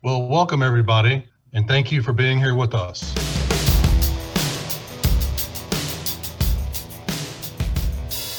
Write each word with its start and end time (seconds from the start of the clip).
Well, 0.00 0.28
welcome 0.28 0.62
everybody, 0.62 1.26
and 1.52 1.66
thank 1.66 1.90
you 1.90 2.02
for 2.02 2.12
being 2.12 2.38
here 2.38 2.54
with 2.54 2.72
us. 2.72 3.12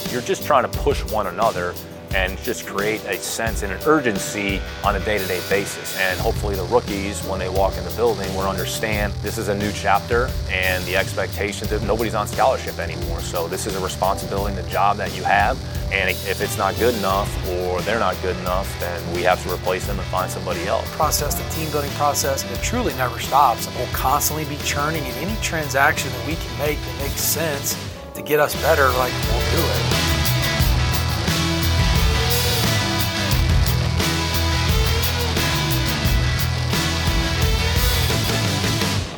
You're 0.09 0.21
just 0.21 0.45
trying 0.45 0.63
to 0.63 0.69
push 0.79 1.03
one 1.11 1.27
another 1.27 1.73
and 2.15 2.37
just 2.39 2.65
create 2.65 3.03
a 3.05 3.17
sense 3.17 3.63
and 3.63 3.71
an 3.71 3.79
urgency 3.85 4.61
on 4.83 4.95
a 4.95 4.99
day-to-day 5.01 5.41
basis. 5.49 5.97
And 5.99 6.19
hopefully 6.19 6.55
the 6.55 6.63
rookies, 6.63 7.23
when 7.25 7.39
they 7.39 7.49
walk 7.49 7.77
in 7.77 7.83
the 7.83 7.91
building, 7.91 8.33
will 8.35 8.47
understand 8.47 9.13
this 9.21 9.37
is 9.37 9.47
a 9.47 9.55
new 9.55 9.71
chapter 9.71 10.29
and 10.49 10.83
the 10.85 10.95
expectation 10.95 11.67
that 11.67 11.83
nobody's 11.83 12.15
on 12.15 12.27
scholarship 12.27 12.79
anymore. 12.79 13.19
So 13.19 13.47
this 13.47 13.67
is 13.67 13.75
a 13.75 13.79
responsibility 13.79 14.55
and 14.55 14.65
the 14.65 14.69
job 14.69 14.97
that 14.97 15.15
you 15.15 15.23
have. 15.23 15.57
And 15.91 16.09
if 16.09 16.41
it's 16.41 16.57
not 16.57 16.77
good 16.77 16.95
enough 16.95 17.29
or 17.49 17.81
they're 17.81 17.99
not 17.99 18.15
good 18.21 18.37
enough, 18.37 18.79
then 18.79 19.13
we 19.13 19.23
have 19.23 19.41
to 19.43 19.53
replace 19.53 19.87
them 19.87 19.97
and 19.97 20.07
find 20.09 20.29
somebody 20.31 20.67
else. 20.67 20.87
Process, 20.95 21.33
the 21.33 21.49
team 21.49 21.69
building 21.71 21.91
process, 21.91 22.43
it 22.51 22.61
truly 22.63 22.93
never 22.93 23.19
stops. 23.19 23.67
We'll 23.75 23.87
constantly 23.87 24.45
be 24.45 24.61
churning 24.63 25.03
and 25.03 25.15
any 25.17 25.39
transaction 25.41 26.11
that 26.11 26.27
we 26.27 26.35
can 26.35 26.57
make 26.59 26.79
that 26.79 26.97
makes 26.99 27.21
sense 27.21 27.75
to 28.13 28.21
get 28.21 28.39
us 28.39 28.53
better, 28.61 28.87
like 28.89 29.13
we'll 29.31 29.51
do 29.51 29.67
it. 29.67 29.88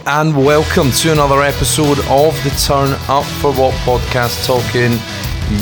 And 0.07 0.35
welcome 0.35 0.89
to 0.91 1.11
another 1.11 1.41
episode 1.41 1.99
of 2.09 2.33
the 2.43 2.49
Turn 2.65 2.91
Up 3.07 3.25
for 3.39 3.53
What 3.53 3.73
podcast, 3.85 4.45
talking 4.47 4.97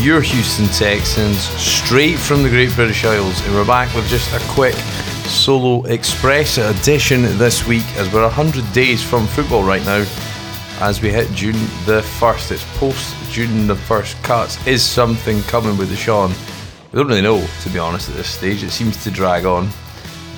your 0.02 0.22
Houston 0.22 0.68
Texans 0.68 1.40
straight 1.40 2.18
from 2.18 2.44
the 2.44 2.50
Great 2.50 2.74
British 2.74 3.04
Isles. 3.04 3.46
And 3.46 3.54
we're 3.54 3.66
back 3.66 3.94
with 3.94 4.08
just 4.08 4.34
a 4.34 4.40
quick 4.54 4.76
solo 5.26 5.84
express 5.86 6.58
edition 6.58 7.24
this 7.38 7.68
week 7.68 7.86
as 7.98 8.12
we're 8.14 8.24
100 8.24 8.72
days 8.72 9.04
from 9.04 9.28
football 9.28 9.64
right 9.64 9.84
now 9.86 10.06
as 10.80 11.02
we 11.02 11.09
hit 11.09 11.30
June 11.31 11.59
the 11.86 12.02
1st. 12.20 12.52
It's 12.52 12.78
post 12.78 13.16
June 13.31 13.68
the 13.68 13.76
1st 13.76 14.24
cuts. 14.24 14.68
Is 14.68 14.84
something 14.84 15.42
coming 15.44 15.78
with 15.78 15.90
Deshaun? 15.90 16.30
We 16.94 16.98
don't 16.98 17.08
really 17.08 17.22
know, 17.22 17.46
to 17.64 17.70
be 17.70 17.80
honest, 17.80 18.09
at 18.09 18.16
this 18.16 18.30
stage. 18.30 18.64
It 18.64 18.72
seems 18.72 19.03
to 19.03 19.12
drag 19.12 19.46
on 19.46 19.70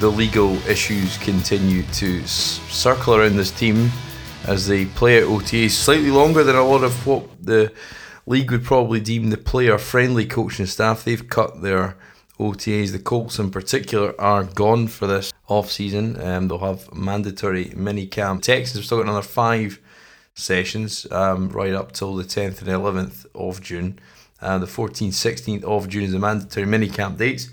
the 0.01 0.11
legal 0.11 0.55
issues 0.67 1.15
continue 1.19 1.83
to 1.83 2.25
circle 2.25 3.15
around 3.15 3.35
this 3.35 3.51
team 3.51 3.91
as 4.47 4.65
they 4.65 4.85
play 4.85 5.19
at 5.19 5.25
OTAs 5.25 5.69
slightly 5.69 6.09
longer 6.09 6.43
than 6.43 6.55
a 6.55 6.65
lot 6.65 6.83
of 6.83 7.05
what 7.05 7.23
the 7.39 7.71
league 8.25 8.49
would 8.49 8.63
probably 8.63 8.99
deem 8.99 9.29
the 9.29 9.37
player 9.37 9.77
friendly 9.77 10.25
coaching 10.25 10.65
staff. 10.65 11.03
They've 11.03 11.29
cut 11.29 11.61
their 11.61 11.97
OTAs. 12.39 12.91
The 12.91 12.97
Colts, 12.97 13.37
in 13.37 13.51
particular, 13.51 14.19
are 14.19 14.43
gone 14.43 14.87
for 14.87 15.05
this 15.05 15.31
off 15.47 15.69
season. 15.69 16.19
Um, 16.19 16.47
they'll 16.47 16.57
have 16.57 16.91
mandatory 16.91 17.71
mini 17.75 18.07
camp. 18.07 18.41
Texans 18.41 18.77
have 18.77 18.85
still 18.85 18.97
got 18.97 19.03
another 19.03 19.21
five 19.21 19.79
sessions 20.33 21.05
um, 21.11 21.49
right 21.49 21.75
up 21.75 21.91
till 21.91 22.15
the 22.15 22.23
10th 22.23 22.59
and 22.61 22.69
11th 22.69 23.27
of 23.35 23.61
June. 23.61 23.99
Uh, 24.41 24.57
the 24.57 24.65
14th, 24.65 25.09
16th 25.09 25.63
of 25.63 25.87
June 25.87 26.05
is 26.05 26.11
the 26.11 26.17
mandatory 26.17 26.65
mini 26.65 26.89
camp 26.89 27.19
dates. 27.19 27.49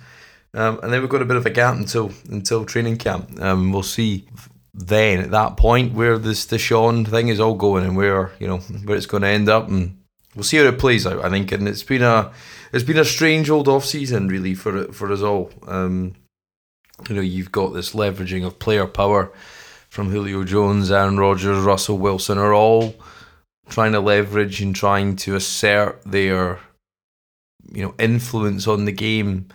Um, 0.54 0.80
and 0.82 0.92
then 0.92 1.00
we've 1.00 1.10
got 1.10 1.22
a 1.22 1.26
bit 1.26 1.36
of 1.36 1.46
a 1.46 1.50
gap 1.50 1.76
until 1.76 2.12
until 2.30 2.64
training 2.64 2.96
camp. 2.96 3.40
Um, 3.40 3.72
we'll 3.72 3.82
see 3.82 4.26
then 4.74 5.20
at 5.20 5.30
that 5.32 5.56
point 5.56 5.92
where 5.92 6.18
this 6.18 6.46
Deshaun 6.46 7.06
thing 7.06 7.28
is 7.28 7.40
all 7.40 7.54
going 7.54 7.84
and 7.84 7.96
where 7.96 8.32
you 8.38 8.46
know 8.46 8.58
where 8.58 8.96
it's 8.96 9.06
going 9.06 9.22
to 9.22 9.28
end 9.28 9.48
up, 9.48 9.68
and 9.68 9.98
we'll 10.34 10.44
see 10.44 10.56
how 10.56 10.64
it 10.64 10.78
plays 10.78 11.06
out. 11.06 11.24
I 11.24 11.30
think, 11.30 11.52
and 11.52 11.68
it's 11.68 11.82
been 11.82 12.02
a 12.02 12.32
it's 12.72 12.84
been 12.84 12.98
a 12.98 13.04
strange 13.04 13.50
old 13.50 13.68
off 13.68 13.84
season 13.84 14.28
really 14.28 14.54
for 14.54 14.92
for 14.92 15.12
us 15.12 15.22
all. 15.22 15.50
Um, 15.66 16.14
you 17.08 17.14
know, 17.14 17.20
you've 17.20 17.52
got 17.52 17.74
this 17.74 17.94
leveraging 17.94 18.44
of 18.44 18.58
player 18.58 18.86
power 18.86 19.30
from 19.88 20.10
Julio 20.10 20.44
Jones, 20.44 20.90
Aaron 20.90 21.18
Rodgers, 21.18 21.64
Russell 21.64 21.98
Wilson 21.98 22.38
are 22.38 22.52
all 22.52 22.94
trying 23.68 23.92
to 23.92 24.00
leverage 24.00 24.60
and 24.60 24.74
trying 24.74 25.16
to 25.16 25.36
assert 25.36 26.00
their 26.04 26.58
you 27.70 27.82
know 27.82 27.94
influence 27.98 28.66
on 28.66 28.84
the 28.84 28.92
game 28.92 29.48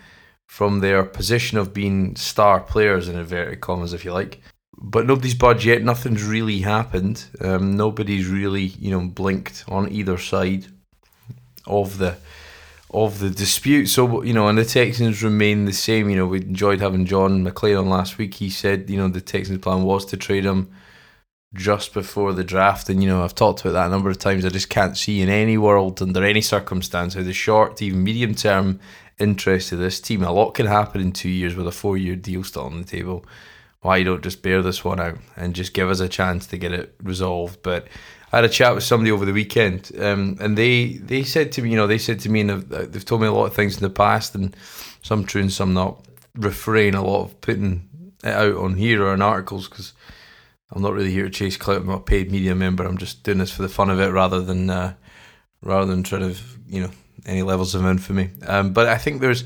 from 0.48 0.80
their 0.80 1.04
position 1.04 1.58
of 1.58 1.74
being 1.74 2.16
star 2.16 2.60
players 2.60 3.08
in 3.10 3.16
inverted 3.16 3.62
commas, 3.62 3.94
if 3.94 4.06
you 4.06 4.14
like. 4.14 4.42
But 4.78 5.06
nobody's 5.08 5.36
budged 5.36 5.66
yet. 5.66 5.84
Nothing's 5.84 6.24
really 6.24 6.60
happened. 6.60 7.26
Um, 7.42 7.78
nobody's 7.78 8.28
really, 8.28 8.64
you 8.64 8.92
know, 8.92 9.08
blinked 9.08 9.64
on 9.68 9.92
either 9.92 10.18
side 10.18 10.68
of 11.66 11.98
the 11.98 12.18
of 12.94 13.20
the 13.20 13.30
dispute. 13.30 13.88
So 13.88 14.22
you 14.24 14.34
know, 14.34 14.48
and 14.48 14.58
the 14.58 14.66
Texans 14.66 15.24
remain 15.24 15.66
the 15.66 15.74
same. 15.74 16.10
You 16.10 16.18
know, 16.18 16.28
we 16.28 16.42
enjoyed 16.42 16.80
having 16.80 17.06
John 17.06 17.44
McClain 17.44 17.80
on 17.80 17.90
last 17.90 18.18
week. 18.18 18.36
He 18.36 18.50
said, 18.50 18.90
you 18.90 18.98
know, 18.98 19.08
the 19.08 19.22
Texans' 19.22 19.60
plan 19.60 19.84
was 19.84 20.06
to 20.06 20.18
trade 20.18 20.46
him 20.46 20.72
just 21.56 21.94
before 21.94 22.34
the 22.34 22.44
draft, 22.44 22.90
and 22.90 23.02
you 23.02 23.10
know, 23.10 23.24
I've 23.24 23.36
talked 23.36 23.62
about 23.62 23.74
that 23.74 23.88
a 23.88 23.90
number 23.90 24.10
of 24.10 24.20
times. 24.20 24.46
I 24.46 24.50
just 24.50 24.70
can't 24.70 24.98
see 24.98 25.22
in 25.22 25.30
any 25.30 25.58
world, 25.58 26.02
under 26.02 26.24
any 26.24 26.42
circumstance, 26.42 27.14
how 27.14 27.24
the 27.24 27.34
short 27.34 27.82
even 27.82 28.04
medium 28.04 28.36
term 28.36 28.80
interest 29.20 29.70
to 29.70 29.76
this 29.76 30.00
team. 30.00 30.24
A 30.24 30.32
lot 30.32 30.54
can 30.54 30.66
happen 30.66 31.02
in 31.02 31.12
two 31.12 31.30
years 31.30 31.56
with 31.56 31.68
a 31.68 31.72
four 31.72 31.98
year 31.98 32.16
deal 32.16 32.44
still 32.44 32.64
on 32.64 32.82
the 32.82 32.88
table. 32.88 33.26
Why 33.82 33.98
you 33.98 34.06
don't 34.06 34.24
just 34.24 34.42
bear 34.42 34.62
this 34.62 34.84
one 34.84 35.00
out 35.00 35.18
and 35.36 35.54
just 35.54 35.74
give 35.74 35.90
us 35.90 36.00
a 36.00 36.08
chance 36.08 36.48
to 36.48 36.58
get 36.58 36.72
it 36.72 36.96
resolved? 37.04 37.62
But 37.64 37.88
I 38.32 38.38
had 38.38 38.46
a 38.46 38.50
chat 38.50 38.74
with 38.74 38.84
somebody 38.84 39.12
over 39.12 39.26
the 39.26 39.34
weekend, 39.34 39.92
um, 40.00 40.38
and 40.40 40.58
they 40.58 40.94
they 40.94 41.24
said 41.24 41.52
to 41.54 41.62
me, 41.62 41.70
you 41.70 41.76
know, 41.76 41.88
they 41.88 41.98
said 41.98 42.20
to 42.22 42.30
me, 42.30 42.42
and 42.42 42.50
they've, 42.50 42.92
they've 42.92 43.06
told 43.06 43.22
me 43.22 43.28
a 43.28 43.32
lot 43.32 43.46
of 43.46 43.54
things 43.54 43.76
in 43.76 43.84
the 43.84 43.90
past, 43.90 44.36
and 44.36 44.56
some 45.02 45.26
true 45.26 45.42
and 45.42 45.52
some 45.52 45.74
not. 45.74 46.04
Refrain 46.36 46.96
a 46.96 47.04
lot 47.04 47.26
of 47.26 47.42
putting 47.42 47.88
it 48.24 48.34
out 48.34 48.56
on 48.56 48.74
here 48.74 49.04
or 49.04 49.14
in 49.14 49.22
articles 49.22 49.70
because 49.70 49.94
I'm 50.72 50.82
not 50.82 50.94
really 50.94 51.12
here 51.12 51.26
to 51.26 51.30
chase 51.30 51.58
clout. 51.58 51.82
I'm 51.82 51.88
not 51.88 52.00
a 52.00 52.04
paid 52.04 52.32
media 52.32 52.56
member. 52.56 52.84
I'm 52.84 52.98
just 52.98 53.22
doing 53.22 53.38
this 53.38 53.52
for 53.52 53.62
the 53.62 53.70
fun 53.70 53.92
of 53.92 54.00
it 54.00 54.08
rather 54.08 54.42
than 54.42 54.68
uh, 54.70 54.96
rather 55.62 55.86
than 55.86 56.02
trying 56.02 56.34
to 56.34 56.42
you 56.68 56.82
know 56.82 56.92
any 57.26 57.42
levels 57.42 57.76
of 57.76 57.86
infamy. 57.86 58.30
Um, 58.48 58.74
but 58.74 58.88
I 58.88 58.98
think 58.98 59.22
there's 59.22 59.44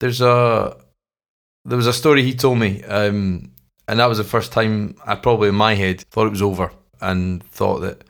there's 0.00 0.20
a 0.20 0.76
there 1.64 1.76
was 1.76 1.86
a 1.86 1.92
story 1.92 2.22
he 2.22 2.34
told 2.34 2.58
me, 2.58 2.82
um, 2.84 3.52
and 3.88 3.98
that 3.98 4.08
was 4.08 4.18
the 4.18 4.24
first 4.24 4.52
time 4.52 4.96
I 5.04 5.16
probably 5.16 5.48
in 5.48 5.54
my 5.54 5.74
head 5.74 6.00
thought 6.10 6.26
it 6.26 6.30
was 6.30 6.42
over 6.42 6.70
and 7.00 7.42
thought 7.44 7.80
that 7.80 8.04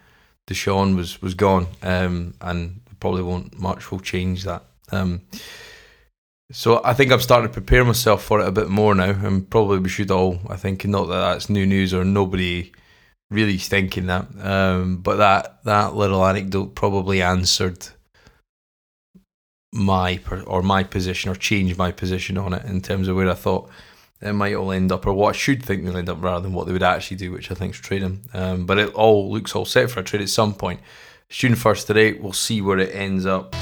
Deshaun 0.48 0.96
was 0.96 1.20
was 1.22 1.34
gone, 1.34 1.66
um, 1.82 2.34
and 2.40 2.80
probably 3.00 3.22
won't 3.22 3.58
much 3.58 3.90
will 3.90 4.00
change 4.00 4.44
that. 4.44 4.64
Um, 4.90 5.22
so 6.52 6.80
I 6.84 6.94
think 6.94 7.10
I'm 7.10 7.20
starting 7.20 7.48
to 7.48 7.52
prepare 7.52 7.84
myself 7.84 8.22
for 8.22 8.40
it 8.40 8.48
a 8.48 8.52
bit 8.52 8.68
more 8.68 8.94
now, 8.94 9.10
and 9.10 9.48
probably 9.48 9.78
we 9.78 9.88
should 9.88 10.10
all. 10.10 10.40
I 10.48 10.56
think 10.56 10.84
not 10.84 11.06
that 11.08 11.20
that's 11.20 11.50
new 11.50 11.66
news 11.66 11.92
or 11.92 12.04
nobody 12.04 12.72
really 13.30 13.58
thinking 13.58 14.06
that, 14.06 14.26
um, 14.40 14.98
but 14.98 15.16
that 15.16 15.64
that 15.64 15.94
little 15.94 16.24
anecdote 16.24 16.74
probably 16.74 17.22
answered 17.22 17.88
my 19.76 20.18
or 20.46 20.62
my 20.62 20.82
position 20.82 21.30
or 21.30 21.34
change 21.34 21.76
my 21.76 21.92
position 21.92 22.38
on 22.38 22.54
it 22.54 22.64
in 22.64 22.80
terms 22.80 23.08
of 23.08 23.16
where 23.16 23.30
I 23.30 23.34
thought 23.34 23.68
it 24.20 24.32
might 24.32 24.54
all 24.54 24.72
end 24.72 24.90
up 24.90 25.06
or 25.06 25.12
what 25.12 25.34
I 25.34 25.38
should 25.38 25.62
think 25.62 25.84
they'll 25.84 25.96
end 25.96 26.08
up 26.08 26.22
rather 26.22 26.42
than 26.42 26.54
what 26.54 26.66
they 26.66 26.72
would 26.72 26.82
actually 26.82 27.18
do, 27.18 27.30
which 27.30 27.50
I 27.50 27.54
think 27.54 27.74
is 27.74 27.80
trading. 27.80 28.22
Um, 28.32 28.64
but 28.64 28.78
it 28.78 28.94
all 28.94 29.30
looks 29.30 29.54
all 29.54 29.66
set 29.66 29.90
for 29.90 30.00
a 30.00 30.02
trade 30.02 30.22
at 30.22 30.30
some 30.30 30.54
point. 30.54 30.80
June 31.28 31.54
first 31.54 31.86
today, 31.86 32.12
we'll 32.14 32.32
see 32.32 32.62
where 32.62 32.78
it 32.78 32.94
ends 32.94 33.26
up. 33.26 33.54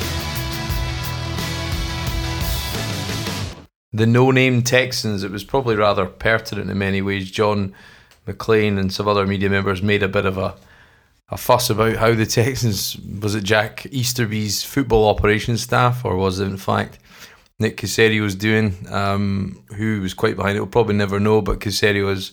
The 3.93 4.07
no-name 4.07 4.63
Texans, 4.63 5.23
it 5.23 5.31
was 5.31 5.45
probably 5.45 5.77
rather 5.77 6.07
pertinent 6.07 6.71
in 6.71 6.79
many 6.79 7.01
ways. 7.01 7.31
John 7.31 7.75
McClain 8.27 8.79
and 8.79 8.93
some 8.93 9.09
other 9.09 9.27
media 9.27 9.51
members 9.51 9.83
made 9.83 10.03
a 10.03 10.09
bit 10.09 10.27
of 10.27 10.37
a 10.39 10.57
a 11.31 11.37
fuss 11.37 11.71
about 11.71 11.97
how 11.97 12.15
the 12.15 12.27
Texans 12.27 12.97
was 12.99 13.35
it 13.35 13.45
Jack 13.45 13.87
Easterby's 13.91 14.63
football 14.63 15.09
operations 15.09 15.63
staff 15.63 16.05
or 16.05 16.17
was 16.17 16.39
it 16.39 16.47
in 16.47 16.59
fact 16.59 16.99
Nick 17.59 17.77
Caserio 17.77 18.23
was 18.23 18.35
doing, 18.35 18.75
um, 18.91 19.65
who 19.77 20.01
was 20.01 20.13
quite 20.13 20.37
behind 20.37 20.57
it. 20.57 20.61
We'll 20.61 20.69
probably 20.69 20.97
never 20.97 21.21
know, 21.21 21.41
but 21.41 21.61
Caserio 21.61 22.07
was 22.07 22.33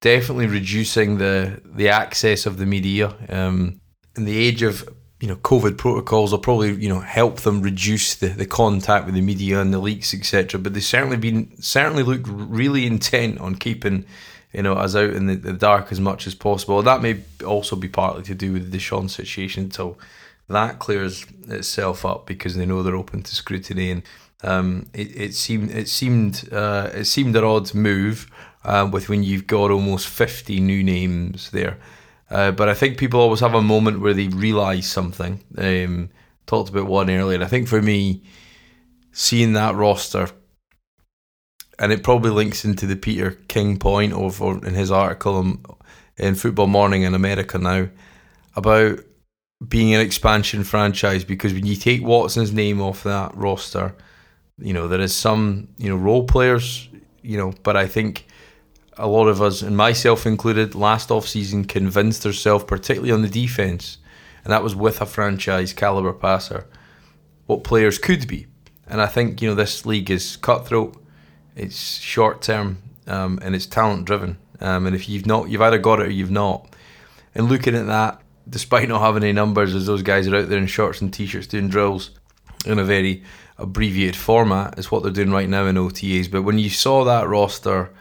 definitely 0.00 0.46
reducing 0.46 1.18
the 1.18 1.60
the 1.64 1.88
access 1.88 2.46
of 2.46 2.58
the 2.58 2.66
media. 2.66 3.14
Um, 3.28 3.80
in 4.16 4.24
the 4.24 4.36
age 4.36 4.62
of 4.62 4.88
you 5.20 5.28
know 5.28 5.36
COVID 5.36 5.78
protocols, 5.78 6.32
will 6.32 6.40
probably 6.40 6.72
you 6.74 6.88
know 6.88 7.00
help 7.00 7.40
them 7.40 7.62
reduce 7.62 8.16
the, 8.16 8.28
the 8.28 8.46
contact 8.46 9.06
with 9.06 9.14
the 9.14 9.20
media 9.20 9.60
and 9.60 9.72
the 9.72 9.78
leaks, 9.78 10.12
etc. 10.12 10.58
But 10.60 10.74
they 10.74 10.80
certainly 10.80 11.16
been 11.16 11.62
certainly 11.62 12.02
look 12.02 12.22
really 12.24 12.86
intent 12.86 13.38
on 13.40 13.54
keeping 13.54 14.04
you 14.56 14.62
know, 14.62 14.72
us 14.72 14.96
out 14.96 15.10
in 15.10 15.26
the, 15.26 15.34
the 15.34 15.52
dark 15.52 15.92
as 15.92 16.00
much 16.00 16.26
as 16.26 16.34
possible. 16.34 16.82
That 16.82 17.02
may 17.02 17.20
also 17.46 17.76
be 17.76 17.88
partly 17.88 18.22
to 18.24 18.34
do 18.34 18.54
with 18.54 18.70
the 18.70 18.78
Deshaun 18.78 19.10
situation 19.10 19.64
until 19.64 19.98
that 20.48 20.78
clears 20.78 21.26
itself 21.48 22.06
up 22.06 22.26
because 22.26 22.56
they 22.56 22.64
know 22.64 22.82
they're 22.82 22.96
open 22.96 23.22
to 23.22 23.34
scrutiny 23.34 23.90
and 23.90 24.02
um, 24.42 24.86
it, 24.94 25.14
it 25.16 25.34
seemed 25.34 25.70
it 25.70 25.88
seemed 25.88 26.48
uh, 26.52 26.90
it 26.94 27.04
seemed 27.04 27.36
an 27.36 27.44
odd 27.44 27.74
move 27.74 28.30
uh, 28.64 28.88
with 28.90 29.08
when 29.08 29.22
you've 29.22 29.46
got 29.46 29.70
almost 29.70 30.08
fifty 30.08 30.60
new 30.60 30.82
names 30.82 31.50
there. 31.50 31.78
Uh, 32.30 32.50
but 32.50 32.68
I 32.68 32.74
think 32.74 32.98
people 32.98 33.20
always 33.20 33.40
have 33.40 33.54
a 33.54 33.62
moment 33.62 34.00
where 34.00 34.14
they 34.14 34.28
realise 34.28 34.90
something. 34.90 35.40
Um, 35.56 36.10
talked 36.46 36.70
about 36.70 36.86
one 36.86 37.10
earlier. 37.10 37.36
And 37.36 37.44
I 37.44 37.48
think 37.48 37.68
for 37.68 37.82
me, 37.82 38.22
seeing 39.12 39.52
that 39.54 39.74
roster 39.74 40.28
and 41.78 41.92
it 41.92 42.02
probably 42.02 42.30
links 42.30 42.64
into 42.64 42.86
the 42.86 42.96
Peter 42.96 43.32
King 43.48 43.78
point 43.78 44.12
of 44.12 44.40
in 44.40 44.74
his 44.74 44.90
article 44.90 45.40
in, 45.40 45.64
in 46.16 46.34
Football 46.34 46.68
Morning 46.68 47.02
in 47.02 47.14
America 47.14 47.58
now 47.58 47.88
about 48.54 49.00
being 49.66 49.94
an 49.94 50.00
expansion 50.00 50.64
franchise 50.64 51.24
because 51.24 51.52
when 51.52 51.66
you 51.66 51.76
take 51.76 52.02
Watson's 52.02 52.52
name 52.52 52.80
off 52.80 53.02
that 53.04 53.34
roster, 53.34 53.94
you 54.58 54.72
know 54.72 54.88
there 54.88 55.00
is 55.00 55.14
some 55.14 55.68
you 55.78 55.88
know 55.88 55.96
role 55.96 56.24
players, 56.24 56.88
you 57.22 57.36
know, 57.36 57.52
but 57.62 57.76
I 57.76 57.86
think 57.86 58.26
a 58.98 59.06
lot 59.06 59.28
of 59.28 59.42
us, 59.42 59.60
and 59.62 59.76
myself 59.76 60.26
included, 60.26 60.74
last 60.74 61.10
off 61.10 61.28
season 61.28 61.64
convinced 61.64 62.24
ourselves, 62.24 62.64
particularly 62.64 63.12
on 63.12 63.22
the 63.22 63.28
defense, 63.28 63.98
and 64.42 64.52
that 64.52 64.62
was 64.62 64.74
with 64.74 65.02
a 65.02 65.06
franchise 65.06 65.72
caliber 65.74 66.14
passer, 66.14 66.66
what 67.44 67.62
players 67.62 67.98
could 67.98 68.26
be. 68.26 68.46
And 68.86 69.02
I 69.02 69.06
think 69.06 69.42
you 69.42 69.48
know 69.48 69.54
this 69.54 69.84
league 69.84 70.10
is 70.10 70.36
cutthroat, 70.36 70.96
it's 71.56 71.98
short 71.98 72.42
term, 72.42 72.78
um, 73.06 73.38
and 73.42 73.54
it's 73.54 73.66
talent 73.66 74.04
driven. 74.04 74.38
Um, 74.60 74.86
and 74.86 74.94
if 74.94 75.08
you've 75.08 75.26
not, 75.26 75.48
you've 75.48 75.62
either 75.62 75.78
got 75.78 76.00
it 76.00 76.06
or 76.06 76.10
you've 76.10 76.30
not. 76.30 76.68
And 77.34 77.48
looking 77.48 77.74
at 77.74 77.86
that, 77.86 78.22
despite 78.48 78.88
not 78.88 79.00
having 79.00 79.22
any 79.22 79.32
numbers, 79.32 79.74
as 79.74 79.86
those 79.86 80.02
guys 80.02 80.28
are 80.28 80.36
out 80.36 80.48
there 80.48 80.58
in 80.58 80.66
shorts 80.66 81.00
and 81.00 81.12
t-shirts 81.12 81.46
doing 81.46 81.68
drills 81.68 82.10
in 82.64 82.78
a 82.78 82.84
very 82.84 83.22
abbreviated 83.58 84.16
format, 84.16 84.78
is 84.78 84.90
what 84.90 85.02
they're 85.02 85.12
doing 85.12 85.30
right 85.30 85.48
now 85.48 85.66
in 85.66 85.76
OTAs. 85.76 86.30
But 86.30 86.42
when 86.42 86.58
you 86.58 86.70
saw 86.70 87.04
that 87.04 87.28
roster, 87.28 87.92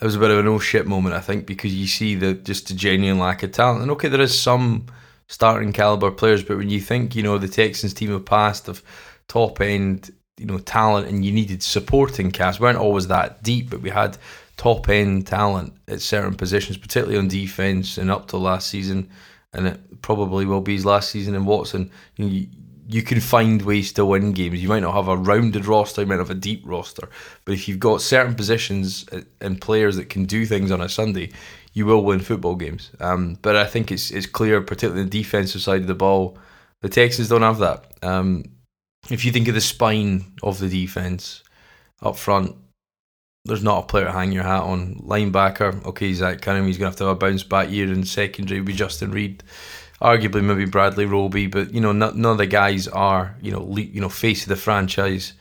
it 0.00 0.04
was 0.04 0.14
a 0.14 0.18
bit 0.18 0.30
of 0.30 0.38
an 0.38 0.48
oh 0.48 0.58
shit 0.58 0.86
moment, 0.86 1.14
I 1.14 1.20
think, 1.20 1.46
because 1.46 1.74
you 1.74 1.86
see 1.86 2.14
the 2.14 2.34
just 2.34 2.70
a 2.70 2.76
genuine 2.76 3.18
lack 3.18 3.42
of 3.42 3.52
talent. 3.52 3.82
And 3.82 3.90
okay, 3.92 4.08
there 4.08 4.20
is 4.20 4.38
some 4.38 4.86
starting 5.26 5.72
caliber 5.72 6.10
players, 6.10 6.44
but 6.44 6.58
when 6.58 6.70
you 6.70 6.80
think, 6.80 7.16
you 7.16 7.22
know, 7.22 7.38
the 7.38 7.48
Texans 7.48 7.94
team 7.94 8.12
of 8.12 8.24
past 8.24 8.68
of 8.68 8.82
top 9.28 9.60
end, 9.60 10.10
you 10.38 10.46
know, 10.46 10.58
talent 10.58 11.08
and 11.08 11.24
you 11.24 11.32
needed 11.32 11.62
supporting 11.62 12.30
cast, 12.30 12.60
we 12.60 12.64
weren't 12.64 12.78
always 12.78 13.08
that 13.08 13.42
deep, 13.42 13.70
but 13.70 13.80
we 13.80 13.90
had 13.90 14.18
top 14.56 14.88
end 14.88 15.26
talent 15.26 15.72
at 15.88 16.00
certain 16.00 16.34
positions, 16.34 16.76
particularly 16.76 17.18
on 17.18 17.28
defense 17.28 17.98
and 17.98 18.10
up 18.10 18.28
to 18.28 18.36
last 18.36 18.68
season, 18.68 19.08
and 19.52 19.66
it 19.66 20.02
probably 20.02 20.44
will 20.44 20.60
be 20.60 20.74
his 20.74 20.84
last 20.84 21.10
season 21.10 21.34
in 21.34 21.44
Watson. 21.44 21.90
You, 22.16 22.46
you 22.88 23.02
can 23.02 23.20
find 23.20 23.62
ways 23.62 23.92
to 23.94 24.06
win 24.06 24.32
games. 24.32 24.62
You 24.62 24.68
might 24.68 24.80
not 24.80 24.94
have 24.94 25.08
a 25.08 25.16
rounded 25.16 25.66
roster, 25.66 26.02
you 26.02 26.06
might 26.06 26.18
have 26.18 26.30
a 26.30 26.34
deep 26.34 26.62
roster, 26.64 27.08
but 27.44 27.52
if 27.52 27.68
you've 27.68 27.80
got 27.80 28.00
certain 28.00 28.34
positions 28.34 29.06
and 29.40 29.60
players 29.60 29.96
that 29.96 30.08
can 30.08 30.24
do 30.24 30.46
things 30.46 30.70
on 30.70 30.80
a 30.80 30.88
Sunday, 30.88 31.32
you 31.72 31.84
will 31.84 32.04
win 32.04 32.20
football 32.20 32.54
games. 32.54 32.90
Um, 33.00 33.38
but 33.42 33.56
I 33.56 33.66
think 33.66 33.92
it's 33.92 34.10
it's 34.10 34.26
clear, 34.26 34.60
particularly 34.60 35.04
the 35.04 35.10
defensive 35.10 35.60
side 35.60 35.82
of 35.82 35.86
the 35.86 35.94
ball, 35.94 36.38
the 36.80 36.88
Texans 36.88 37.28
don't 37.28 37.42
have 37.42 37.58
that. 37.58 37.84
Um, 38.02 38.44
if 39.10 39.24
you 39.24 39.32
think 39.32 39.48
of 39.48 39.54
the 39.54 39.60
spine 39.60 40.32
of 40.42 40.58
the 40.58 40.68
defense 40.68 41.42
up 42.02 42.16
front, 42.16 42.56
there's 43.44 43.62
not 43.62 43.84
a 43.84 43.86
player 43.86 44.06
to 44.06 44.12
hang 44.12 44.32
your 44.32 44.42
hat 44.42 44.62
on. 44.62 44.96
Linebacker, 44.96 45.84
okay, 45.86 46.12
Zach 46.12 46.40
Cunningham, 46.40 46.66
he's 46.66 46.78
going 46.78 46.86
to 46.86 46.90
have 46.90 46.98
to 46.98 47.04
have 47.04 47.16
a 47.16 47.18
bounce 47.18 47.42
back 47.42 47.70
year 47.70 47.90
in 47.92 48.04
secondary. 48.04 48.60
Be 48.60 48.72
Justin 48.72 49.12
Reid, 49.12 49.42
arguably 50.00 50.42
maybe 50.42 50.64
Bradley 50.64 51.06
Roby, 51.06 51.46
but 51.46 51.72
you 51.72 51.80
know, 51.80 51.92
none 51.92 52.24
of 52.24 52.38
the 52.38 52.46
guys 52.46 52.88
are 52.88 53.36
you 53.40 53.52
know 53.52 53.62
le- 53.62 53.82
you 53.82 54.00
know 54.00 54.08
face 54.08 54.42
of 54.42 54.48
the 54.48 54.56
franchise 54.56 55.32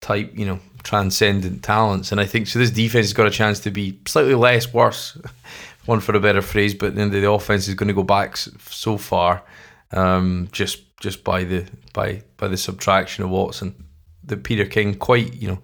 type 0.00 0.32
you 0.34 0.46
know 0.46 0.58
transcendent 0.82 1.62
talents. 1.62 2.12
And 2.12 2.20
I 2.20 2.26
think 2.26 2.46
so. 2.46 2.58
This 2.58 2.70
defense 2.70 3.06
has 3.06 3.12
got 3.12 3.26
a 3.26 3.30
chance 3.30 3.60
to 3.60 3.70
be 3.70 3.98
slightly 4.06 4.34
less 4.34 4.72
worse, 4.72 5.18
one 5.86 6.00
for 6.00 6.14
a 6.16 6.20
better 6.20 6.42
phrase, 6.42 6.74
but 6.74 6.94
then 6.94 7.10
the 7.10 7.30
offense 7.30 7.68
is 7.68 7.74
going 7.74 7.88
to 7.88 7.94
go 7.94 8.02
back 8.02 8.36
so 8.36 8.96
far, 8.96 9.42
um, 9.92 10.48
just 10.52 10.98
just 11.00 11.24
by 11.24 11.44
the 11.44 11.66
by 11.94 12.22
by 12.36 12.48
the 12.48 12.58
subtraction 12.58 13.24
of 13.24 13.30
Watson. 13.30 13.86
The 14.22 14.36
Peter 14.36 14.66
King 14.66 14.94
quite 14.94 15.32
you 15.32 15.48
know 15.48 15.58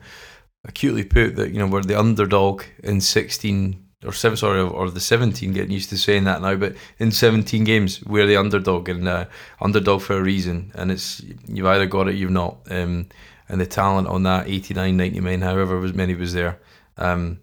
acutely 0.65 1.05
put 1.05 1.37
that 1.37 1.51
you 1.51 1.59
know 1.59 1.67
we're 1.67 1.83
the 1.83 1.99
underdog 1.99 2.63
in 2.83 3.01
16 3.01 3.83
or 4.05 4.13
seven 4.13 4.37
sorry 4.37 4.61
or 4.61 4.91
the 4.91 5.01
17 5.01 5.53
getting 5.53 5.71
used 5.71 5.91
to 5.91 5.99
saying 5.99 6.25
that 6.25 6.43
now 6.43 6.55
but 6.55 6.75
in 6.99 7.11
17 7.11 7.65
games 7.65 8.03
we're 8.05 8.27
the 8.27 8.37
underdog 8.37 8.89
and 8.89 9.09
uh, 9.09 9.25
underdog 9.61 10.03
for 10.03 10.19
a 10.19 10.23
reason 10.23 10.71
and 10.75 10.91
it's 10.91 11.23
you've 11.47 11.67
either 11.67 11.87
got 11.87 12.09
it 12.09 12.15
you've 12.15 12.31
not 12.31 12.59
um, 12.71 13.07
and 13.49 13.61
the 13.61 13.67
talent 13.67 14.07
on 14.09 14.23
that 14.23 14.49
89 14.49 14.97
99 14.97 15.41
however 15.41 15.81
many 15.81 16.15
was 16.15 16.35
there 16.35 16.59
um, 16.99 17.41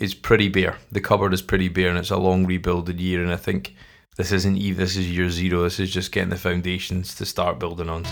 is 0.00 0.14
pretty 0.14 0.48
bare 0.48 0.76
the 0.90 1.00
cupboard 1.00 1.32
is 1.32 1.42
pretty 1.42 1.68
bare 1.68 1.88
and 1.88 1.98
it's 1.98 2.10
a 2.10 2.16
long 2.16 2.46
rebuilded 2.46 3.00
year 3.00 3.22
and 3.22 3.32
I 3.32 3.36
think 3.36 3.74
this 4.20 4.32
isn't 4.32 4.58
even 4.58 4.78
this 4.78 4.96
is 4.96 5.10
year 5.10 5.30
zero 5.30 5.62
this 5.62 5.80
is 5.80 5.90
just 5.90 6.12
getting 6.12 6.28
the 6.28 6.36
foundations 6.36 7.14
to 7.14 7.24
start 7.24 7.58
building 7.58 7.88
on 7.88 8.04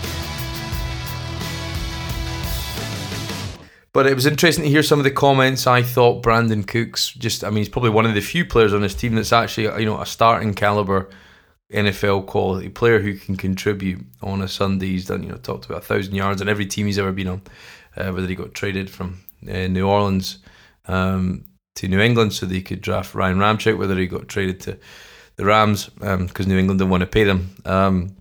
But 3.91 4.05
it 4.05 4.13
was 4.13 4.27
interesting 4.27 4.63
to 4.63 4.69
hear 4.69 4.83
some 4.83 4.99
of 4.99 5.03
the 5.03 5.11
comments. 5.11 5.65
I 5.65 5.81
thought 5.81 6.21
Brandin 6.21 6.65
Cooks 6.65 7.09
just, 7.09 7.43
I 7.43 7.49
mean, 7.49 7.57
he's 7.57 7.69
probably 7.69 7.89
one 7.89 8.05
of 8.05 8.13
the 8.13 8.21
few 8.21 8.45
players 8.45 8.71
on 8.71 8.81
this 8.81 8.93
team 8.93 9.15
that's 9.15 9.33
actually, 9.33 9.63
you 9.81 9.85
know, 9.85 9.99
a 9.99 10.05
starting 10.05 10.53
caliber 10.53 11.09
NFL 11.73 12.27
quality 12.27 12.69
player 12.69 12.99
who 12.99 13.15
can 13.15 13.35
contribute 13.35 14.05
on 14.21 14.43
a 14.43 14.47
Sunday. 14.47 14.89
He's 14.89 15.07
done, 15.07 15.23
you 15.23 15.29
know, 15.29 15.37
talked 15.37 15.65
about 15.65 15.79
a 15.79 15.85
thousand 15.85 16.13
yards 16.13 16.39
on 16.39 16.47
every 16.47 16.67
team 16.67 16.85
he's 16.85 16.99
ever 16.99 17.11
been 17.11 17.27
on, 17.27 17.41
uh, 17.97 18.11
whether 18.11 18.27
he 18.27 18.35
got 18.35 18.53
traded 18.53 18.91
from 18.91 19.21
uh, 19.49 19.67
New 19.67 19.87
Orleans 19.87 20.37
um, 20.87 21.45
to 21.75 21.87
New 21.87 21.99
England 21.99 22.33
so 22.33 22.45
they 22.45 22.61
could 22.61 22.81
draft 22.81 23.15
Ryan 23.15 23.37
Ramczyk, 23.37 23.77
whether 23.77 23.97
he 23.97 24.05
got 24.05 24.27
traded 24.27 24.59
to 24.61 24.79
the 25.39 25.45
Rams 25.45 25.85
because 25.87 26.45
um, 26.45 26.49
New 26.49 26.57
England 26.57 26.79
didn't 26.79 26.91
want 26.91 27.01
to 27.01 27.07
pay 27.07 27.23
them. 27.23 27.55
Um, 27.65 28.15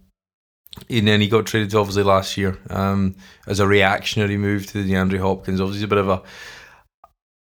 and 0.89 1.09
then 1.09 1.21
he 1.21 1.29
got 1.29 1.47
traded 1.47 1.75
obviously 1.75 2.05
last 2.05 2.37
year 2.37 2.57
um, 2.71 3.17
as 3.49 3.59
a 3.59 3.67
reactionary 3.67 4.37
move 4.37 4.67
to 4.67 4.83
the 4.83 4.93
DeAndre 4.93 5.19
Hopkins. 5.19 5.61
Obviously, 5.61 5.85
a 5.85 5.89
bit 5.89 5.99
of 5.99 6.09
a 6.09 6.23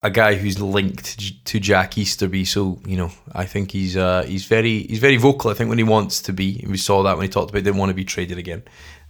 a 0.04 0.10
guy 0.10 0.36
who's 0.36 0.60
linked 0.60 1.46
to 1.46 1.60
Jack 1.60 1.98
Easterby. 1.98 2.46
So 2.46 2.80
you 2.88 2.98
know, 2.98 3.12
I 3.34 3.46
think 3.46 3.72
he's 3.72 3.96
uh, 3.96 4.24
he's 4.24 4.46
very 4.46 4.82
he's 4.84 5.00
very 5.00 5.18
vocal. 5.18 5.52
I 5.52 5.54
think 5.54 5.70
when 5.70 5.78
he 5.78 5.84
wants 5.84 6.22
to 6.24 6.34
be, 6.34 6.66
we 6.68 6.78
saw 6.78 7.04
that 7.04 7.18
when 7.18 7.24
he 7.24 7.30
talked 7.30 7.52
about 7.52 7.64
didn't 7.64 7.78
want 7.78 7.92
to 7.92 7.96
be 7.96 8.06
traded 8.06 8.40
again. 8.40 8.64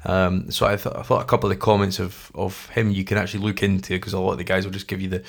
Um, 0.05 0.51
so 0.51 0.65
I, 0.65 0.75
th- 0.75 0.95
I 0.95 1.01
thought 1.01 1.21
a 1.21 1.25
couple 1.25 1.49
of 1.49 1.57
the 1.57 1.61
comments 1.61 1.99
of, 1.99 2.31
of 2.35 2.67
him 2.69 2.91
you 2.91 3.03
can 3.03 3.17
actually 3.17 3.44
look 3.44 3.63
into 3.63 3.94
because 3.94 4.13
a 4.13 4.19
lot 4.19 4.33
of 4.33 4.38
the 4.38 4.44
guys 4.44 4.63
will 4.63 4.71
just 4.71 4.88
give 4.88 5.01
you 5.01 5.09
the 5.09 5.23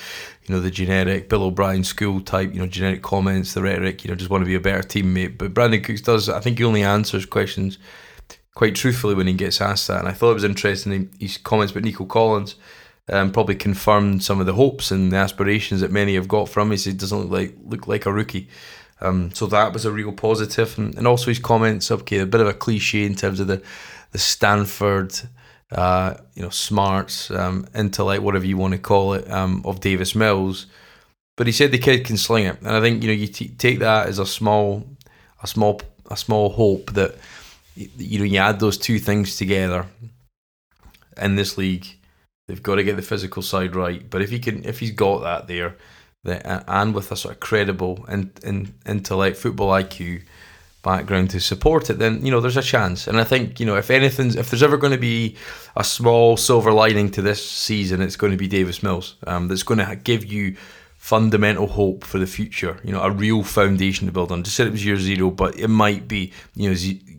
you 0.45 0.55
know 0.55 0.59
the 0.61 0.71
generic 0.71 1.27
Bill 1.27 1.43
O'Brien 1.43 1.83
school 1.83 2.21
type 2.21 2.53
you 2.53 2.59
know 2.59 2.67
generic 2.67 3.01
comments, 3.01 3.53
the 3.53 3.61
rhetoric. 3.61 4.03
You 4.03 4.11
know, 4.11 4.15
just 4.15 4.29
want 4.29 4.43
to 4.43 4.45
be 4.47 4.55
a 4.55 4.59
better 4.59 4.83
teammate. 4.83 5.37
But 5.37 5.53
Brandin 5.53 5.83
Cooks 5.83 6.01
does. 6.01 6.29
I 6.29 6.39
think 6.39 6.59
he 6.59 6.63
only 6.63 6.83
answers 6.83 7.25
questions 7.25 7.77
quite 8.53 8.75
truthfully 8.75 9.15
when 9.15 9.27
he 9.27 9.33
gets 9.33 9.61
asked 9.61 9.87
that. 9.87 9.99
And 9.99 10.07
I 10.07 10.11
thought 10.11 10.31
it 10.31 10.35
was 10.35 10.43
interesting 10.43 11.09
his 11.19 11.37
comments 11.37 11.71
about 11.71 11.83
Nico 11.83 12.05
Collins. 12.05 12.55
Um, 13.11 13.31
probably 13.31 13.55
confirmed 13.55 14.23
some 14.23 14.39
of 14.39 14.45
the 14.45 14.53
hopes 14.53 14.91
and 14.91 15.11
the 15.11 15.17
aspirations 15.17 15.81
that 15.81 15.91
many 15.91 16.13
have 16.13 16.27
got 16.27 16.47
from 16.47 16.67
him. 16.67 16.71
He 16.71 16.77
said 16.77 16.99
doesn't 16.99 17.17
look 17.17 17.31
like 17.31 17.55
look 17.65 17.87
like 17.87 18.05
a 18.05 18.13
rookie. 18.13 18.47
Um, 19.01 19.33
so 19.33 19.47
that 19.47 19.73
was 19.73 19.85
a 19.85 19.91
real. 19.91 20.09
And, 20.09 20.95
and 20.95 21.07
also 21.07 21.27
his 21.27 21.39
comments, 21.39 21.89
okay, 21.89 22.19
a 22.19 22.25
bit 22.25 22.41
of 22.41 22.47
a 22.47 22.53
cliche 22.53 23.05
in 23.05 23.15
terms 23.15 23.39
of 23.39 23.47
the 23.47 23.63
the 24.11 24.17
Stanford, 24.17 25.19
uh, 25.71 26.15
you 26.33 26.41
know, 26.41 26.49
smarts, 26.49 27.31
um, 27.31 27.67
intellect, 27.75 28.23
whatever 28.23 28.45
you 28.45 28.57
want 28.57 28.73
to 28.73 28.79
call 28.79 29.13
it, 29.13 29.29
um, 29.29 29.61
of 29.65 29.79
Davis 29.79 30.15
Mills. 30.15 30.65
But 31.37 31.47
he 31.47 31.53
said 31.53 31.71
the 31.71 31.77
kid 31.77 32.05
can 32.05 32.17
sling 32.17 32.45
it, 32.45 32.59
and 32.59 32.69
I 32.69 32.81
think 32.81 33.01
you 33.01 33.09
know 33.09 33.15
you 33.15 33.27
t- 33.27 33.49
take 33.57 33.79
that 33.79 34.07
as 34.07 34.19
a 34.19 34.25
small, 34.25 34.85
a 35.41 35.47
small, 35.47 35.81
a 36.09 36.17
small 36.17 36.49
hope 36.49 36.93
that 36.93 37.15
you 37.75 38.19
know, 38.19 38.25
you 38.25 38.37
add 38.37 38.59
those 38.59 38.77
two 38.77 38.99
things 38.99 39.37
together 39.37 39.85
in 41.17 41.35
this 41.35 41.57
league, 41.57 41.85
they've 42.47 42.63
got 42.63 42.75
to 42.75 42.83
get 42.83 42.95
the 42.95 43.01
physical 43.01 43.41
side 43.41 43.75
right. 43.75 44.09
But 44.09 44.21
if 44.21 44.29
he 44.29 44.39
can, 44.39 44.65
if 44.65 44.79
he's 44.79 44.91
got 44.91 45.19
that 45.19 45.47
there, 45.47 45.75
and 46.25 46.93
with 46.93 47.11
a 47.11 47.15
sort 47.15 47.35
of 47.35 47.39
credible 47.39 48.05
and 48.07 48.37
in, 48.43 48.55
in, 48.55 48.73
intellect, 48.85 49.37
football 49.37 49.69
IQ 49.69 50.23
background 50.81 51.29
to 51.31 51.39
support 51.39 51.89
it, 51.89 51.99
then 51.99 52.25
you 52.25 52.31
know 52.31 52.39
there's 52.39 52.57
a 52.57 52.61
chance. 52.61 53.07
And 53.07 53.19
I 53.19 53.23
think 53.23 53.59
you 53.59 53.65
know 53.65 53.75
if 53.75 53.89
anything's, 53.89 54.35
if 54.35 54.49
there's 54.49 54.63
ever 54.63 54.77
going 54.77 54.93
to 54.93 54.99
be 54.99 55.35
a 55.75 55.83
small 55.83 56.37
silver 56.37 56.71
lining 56.71 57.11
to 57.11 57.21
this 57.21 57.47
season, 57.47 58.01
it's 58.01 58.15
going 58.15 58.31
to 58.31 58.37
be 58.37 58.47
Davis 58.47 58.83
Mills. 58.83 59.15
Um, 59.27 59.47
that's 59.47 59.63
going 59.63 59.79
to 59.79 59.95
give 59.95 60.25
you 60.25 60.55
fundamental 60.97 61.67
hope 61.67 62.03
for 62.03 62.19
the 62.19 62.27
future. 62.27 62.79
You 62.83 62.91
know, 62.91 63.01
a 63.01 63.11
real 63.11 63.43
foundation 63.43 64.07
to 64.07 64.13
build 64.13 64.31
on. 64.31 64.43
Just 64.43 64.57
said 64.57 64.67
it 64.67 64.71
was 64.71 64.85
year 64.85 64.97
zero, 64.97 65.31
but 65.31 65.57
it 65.57 65.69
might 65.69 66.07
be 66.07 66.33
you 66.55 66.69
know 66.69 66.75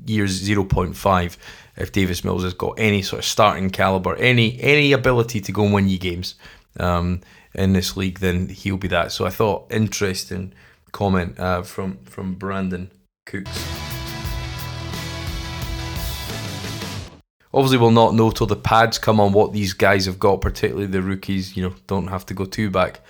year 0.06 0.26
zero 0.26 0.64
point 0.64 0.96
five 0.96 1.36
if 1.76 1.92
Davis 1.92 2.24
Mills 2.24 2.44
has 2.44 2.54
got 2.54 2.78
any 2.78 3.02
sort 3.02 3.20
of 3.20 3.24
starting 3.24 3.70
caliber, 3.70 4.14
any 4.16 4.60
any 4.60 4.92
ability 4.92 5.40
to 5.40 5.52
go 5.52 5.64
and 5.64 5.74
win 5.74 5.88
you 5.88 5.98
games 5.98 6.34
um, 6.78 7.20
in 7.54 7.72
this 7.72 7.96
league, 7.96 8.20
then 8.20 8.48
he'll 8.48 8.76
be 8.76 8.88
that. 8.88 9.12
So 9.12 9.24
I 9.24 9.30
thought 9.30 9.72
interesting 9.72 10.52
comment 10.92 11.38
uh, 11.38 11.62
from 11.62 11.98
from 12.04 12.36
Brandin 12.36 12.90
Obviously, 17.52 17.78
we'll 17.78 17.90
not 17.90 18.14
know 18.14 18.30
till 18.30 18.46
the 18.46 18.56
pads 18.56 18.98
come 18.98 19.18
on 19.18 19.32
what 19.32 19.52
these 19.52 19.72
guys 19.72 20.06
have 20.06 20.18
got, 20.18 20.40
particularly 20.40 20.86
the 20.86 21.02
rookies. 21.02 21.56
You 21.56 21.64
know, 21.64 21.74
don't 21.86 22.06
have 22.08 22.24
to 22.26 22.34
go 22.34 22.44
too 22.44 22.70
back 22.70 23.00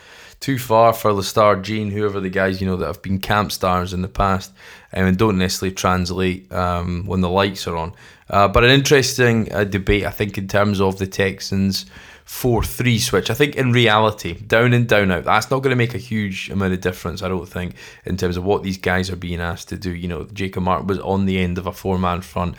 too 0.41 0.59
far 0.59 0.95
for 0.95 1.12
the 1.12 1.23
star 1.23 1.55
Gene, 1.57 1.91
whoever 1.91 2.19
the 2.19 2.31
guys 2.31 2.61
you 2.61 2.67
know 2.67 2.77
that 2.77 2.87
have 2.87 3.03
been 3.03 3.19
camp 3.19 3.53
stars 3.53 3.93
in 3.93 4.03
the 4.03 4.09
past, 4.09 4.50
um, 4.93 5.05
and 5.05 5.19
don't 5.19 5.39
necessarily 5.39 5.75
translate 5.75 6.50
um, 6.50 7.05
when 7.07 7.21
the 7.21 7.29
lights 7.29 7.67
are 7.67 7.77
on. 7.77 7.93
Uh, 8.29 8.49
but 8.49 8.65
an 8.65 8.71
interesting 8.71 9.53
uh, 9.53 9.65
debate, 9.65 10.07
I 10.07 10.11
think, 10.11 10.39
in 10.39 10.49
terms 10.49 10.81
of 10.81 10.99
the 10.99 11.07
Texans' 11.07 11.85
4 12.31 12.63
3 12.63 12.99
switch. 13.01 13.29
I 13.29 13.35
think 13.35 13.57
in 13.57 13.73
reality, 13.73 14.35
down 14.35 14.73
and 14.73 14.89
down 14.89 15.11
out, 15.11 15.25
that's 15.25 15.51
not 15.51 15.63
going 15.63 15.73
to 15.73 15.77
make 15.77 15.95
a 15.95 15.99
huge 15.99 16.49
amount 16.49 16.73
of 16.73 16.81
difference, 16.81 17.23
I 17.23 17.29
don't 17.29 17.47
think, 17.47 17.75
in 18.07 18.17
terms 18.17 18.37
of 18.37 18.45
what 18.45 18.63
these 18.63 18.79
guys 18.79 19.11
are 19.11 19.17
being 19.17 19.41
asked 19.41 19.69
to 19.71 19.77
do. 19.77 19.91
You 19.91 20.09
know, 20.09 20.25
Jacob 20.33 20.63
Martin 20.63 20.87
was 20.87 21.01
on 21.01 21.27
the 21.27 21.39
end 21.39 21.59
of 21.59 21.67
a 21.67 21.73
four 21.73 21.99
man 21.99 22.23
front 22.23 22.55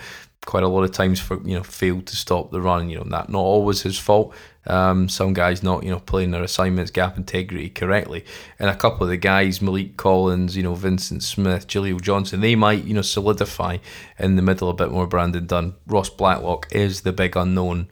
quite 0.46 0.64
a 0.64 0.68
lot 0.68 0.84
of 0.84 0.92
times 0.92 1.20
for 1.20 1.42
you 1.48 1.56
know 1.56 1.64
failed 1.64 2.06
to 2.08 2.16
stop 2.16 2.52
the 2.52 2.62
run. 2.62 2.90
You 2.90 2.98
know 2.98 3.06
that 3.06 3.30
not 3.30 3.40
always 3.40 3.82
his 3.82 3.98
fault. 3.98 4.36
Um, 4.68 5.08
some 5.08 5.34
guys 5.34 5.64
not 5.64 5.84
you 5.84 5.90
know 5.90 6.00
playing 6.00 6.32
their 6.32 6.44
assignments, 6.44 6.92
gap 6.92 7.18
integrity 7.18 7.70
correctly, 7.70 8.26
and 8.60 8.70
a 8.70 8.76
couple 8.76 9.06
of 9.06 9.10
the 9.10 9.18
guys, 9.18 9.60
Maliek 9.60 9.96
Collins, 9.96 10.58
you 10.58 10.64
know 10.64 10.76
Vincent 10.76 11.24
Smith, 11.24 11.68
Jaleel 11.68 12.02
Johnson, 12.02 12.42
they 12.42 12.56
might 12.56 12.84
you 12.84 12.94
know 12.94 13.02
solidify 13.02 13.78
in 14.20 14.36
the 14.36 14.42
middle 14.42 14.70
a 14.70 14.74
bit 14.74 14.92
more. 14.92 15.08
Brandon 15.08 15.48
Dunn, 15.48 15.76
Ross 15.88 16.10
Blacklock 16.10 16.68
is 16.72 17.02
the 17.02 17.14
big 17.14 17.38
unknown 17.38 17.88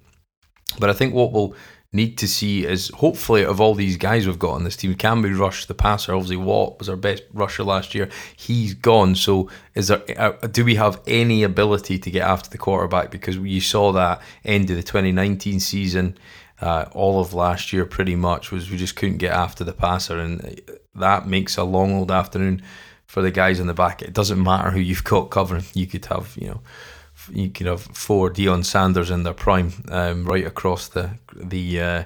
but 0.80 0.90
I 0.90 0.94
think 0.94 1.14
what 1.14 1.32
we'll 1.32 1.56
need 1.92 2.18
to 2.20 2.28
see 2.28 2.66
is 2.66 2.90
hopefully 2.90 3.44
of 3.44 3.60
all 3.60 3.74
these 3.74 3.98
guys 3.98 4.28
we've 4.28 4.38
got 4.38 4.52
on 4.54 4.64
this 4.64 4.76
team, 4.76 4.94
can 4.94 5.22
we 5.22 5.34
rush 5.34 5.66
the 5.66 5.74
passer? 5.74 6.14
Obviously, 6.14 6.38
Watt 6.38 6.78
was 6.78 6.88
our 6.88 6.96
best 6.96 7.24
rusher 7.34 7.64
last 7.64 7.96
year. 7.96 8.10
He's 8.36 8.74
gone. 8.74 9.16
So 9.16 9.50
is 9.74 9.88
there? 9.88 10.04
Uh, 10.18 10.48
do 10.48 10.64
we 10.64 10.76
have 10.76 11.02
any 11.08 11.44
ability 11.44 11.98
to 12.00 12.12
get 12.12 12.28
after 12.28 12.50
the 12.50 12.58
quarterback? 12.58 13.12
Because 13.12 13.38
you 13.38 13.62
saw 13.62 13.92
that 13.94 14.22
end 14.46 14.70
of 14.70 14.76
the 14.76 14.84
2019 14.84 15.60
season. 15.60 16.18
Uh, 16.62 16.86
all 16.92 17.22
of 17.22 17.34
last 17.34 17.72
year, 17.72 17.86
pretty 17.86 18.18
much, 18.18 18.52
was 18.52 18.70
we 18.70 18.76
just 18.76 18.98
couldn't 18.98 19.18
get 19.18 19.32
after 19.32 19.64
the 19.64 19.72
passer, 19.72 20.20
and 20.20 20.62
that 20.94 21.26
makes 21.26 21.56
a 21.56 21.64
long 21.64 21.94
old 21.94 22.12
afternoon 22.12 22.62
for 23.06 23.22
the 23.22 23.32
guys 23.32 23.62
in 23.62 23.68
the 23.68 23.74
back. 23.74 24.02
It 24.02 24.14
doesn't 24.14 24.44
matter 24.44 24.70
who 24.70 24.80
you've 24.80 25.06
got 25.06 25.30
covering. 25.30 25.64
You 25.74 25.88
could 25.88 26.06
have, 26.08 26.36
you 26.38 26.50
know, 26.50 26.62
you 27.32 27.50
could 27.50 27.68
have 27.68 27.82
four 27.82 28.30
Deion 28.30 28.64
Sanders 28.64 29.12
in 29.12 29.24
their 29.24 29.34
prime, 29.34 29.72
um, 29.90 30.26
right 30.26 30.46
across 30.46 30.88
the 30.88 31.12
the 31.36 31.82
uh, 31.82 32.04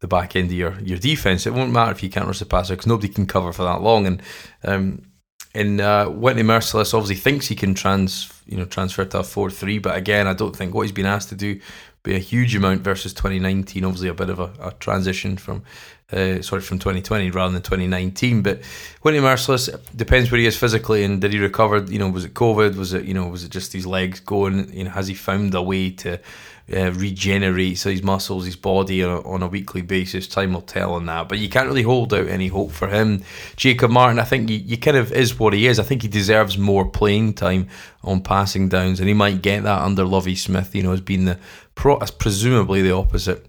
the 0.00 0.08
back 0.08 0.34
end 0.36 0.50
of 0.50 0.56
your, 0.56 0.78
your 0.80 0.98
defense. 0.98 1.46
It 1.46 1.54
won't 1.54 1.72
matter 1.72 1.92
if 1.92 2.02
you 2.02 2.10
can't 2.10 2.26
rush 2.26 2.40
the 2.40 2.46
passer 2.46 2.74
because 2.74 2.88
nobody 2.88 3.08
can 3.08 3.26
cover 3.26 3.52
for 3.52 3.62
that 3.62 3.82
long. 3.82 4.06
And 4.06 4.22
um, 4.64 5.02
and 5.54 5.80
uh, 5.80 6.08
Whitney 6.08 6.42
Mercilus 6.42 6.94
obviously 6.94 7.16
thinks 7.16 7.46
he 7.46 7.54
can 7.54 7.74
trans 7.74 8.32
you 8.46 8.56
know 8.56 8.64
transfer 8.64 9.04
to 9.04 9.20
a 9.20 9.22
four 9.22 9.50
three, 9.50 9.78
but 9.78 9.96
again, 9.96 10.26
I 10.26 10.34
don't 10.34 10.56
think 10.56 10.74
what 10.74 10.82
he's 10.82 10.92
been 10.92 11.06
asked 11.06 11.28
to 11.30 11.34
do 11.34 11.60
be 12.02 12.16
a 12.16 12.18
huge 12.18 12.56
amount 12.56 12.80
versus 12.80 13.14
2019. 13.14 13.84
Obviously, 13.84 14.08
a 14.08 14.14
bit 14.14 14.30
of 14.30 14.40
a, 14.40 14.52
a 14.60 14.72
transition 14.80 15.36
from 15.36 15.62
uh, 16.12 16.42
sorry 16.42 16.62
from 16.62 16.78
2020 16.78 17.30
rather 17.30 17.52
than 17.52 17.62
2019. 17.62 18.42
But 18.42 18.64
Whitney 19.02 19.20
Mercilus 19.20 19.68
depends 19.96 20.30
where 20.30 20.40
he 20.40 20.46
is 20.46 20.56
physically 20.56 21.04
and 21.04 21.20
did 21.20 21.32
he 21.32 21.38
recover? 21.38 21.78
You 21.78 21.98
know, 21.98 22.08
was 22.08 22.24
it 22.24 22.34
COVID? 22.34 22.76
Was 22.76 22.92
it 22.92 23.04
you 23.04 23.14
know 23.14 23.26
was 23.26 23.44
it 23.44 23.50
just 23.50 23.72
his 23.72 23.86
legs 23.86 24.20
going? 24.20 24.72
You 24.72 24.84
know, 24.84 24.90
has 24.90 25.08
he 25.08 25.14
found 25.14 25.54
a 25.54 25.62
way 25.62 25.90
to 25.90 26.20
uh, 26.72 26.92
regenerate 26.92 27.76
so 27.76 27.90
his 27.90 28.02
muscles, 28.02 28.46
his 28.46 28.56
body 28.56 29.02
on 29.02 29.10
a, 29.10 29.28
on 29.28 29.42
a, 29.42 29.48
weekly 29.48 29.82
basis. 29.82 30.26
Time 30.26 30.52
will 30.52 30.62
tell 30.62 30.94
on 30.94 31.06
that, 31.06 31.28
but 31.28 31.38
you 31.38 31.48
can't 31.48 31.66
really 31.66 31.82
hold 31.82 32.14
out 32.14 32.28
any 32.28 32.48
hope 32.48 32.70
for 32.70 32.88
him. 32.88 33.22
Jacob 33.56 33.90
Martin, 33.90 34.18
I 34.18 34.24
think 34.24 34.48
he, 34.48 34.76
kind 34.76 34.96
of 34.96 35.12
is 35.12 35.38
what 35.38 35.52
he 35.52 35.66
is. 35.66 35.78
I 35.78 35.82
think 35.82 36.02
he 36.02 36.08
deserves 36.08 36.56
more 36.56 36.86
playing 36.86 37.34
time 37.34 37.68
on 38.02 38.22
passing 38.22 38.68
downs, 38.68 39.00
and 39.00 39.08
he 39.08 39.14
might 39.14 39.42
get 39.42 39.64
that 39.64 39.82
under 39.82 40.04
Lovie 40.04 40.36
Smith. 40.36 40.74
You 40.74 40.84
know, 40.84 40.92
has 40.92 41.00
been 41.00 41.24
the 41.24 41.38
pro, 41.74 41.98
presumably 41.98 42.80
the 42.80 42.92
opposite 42.92 43.46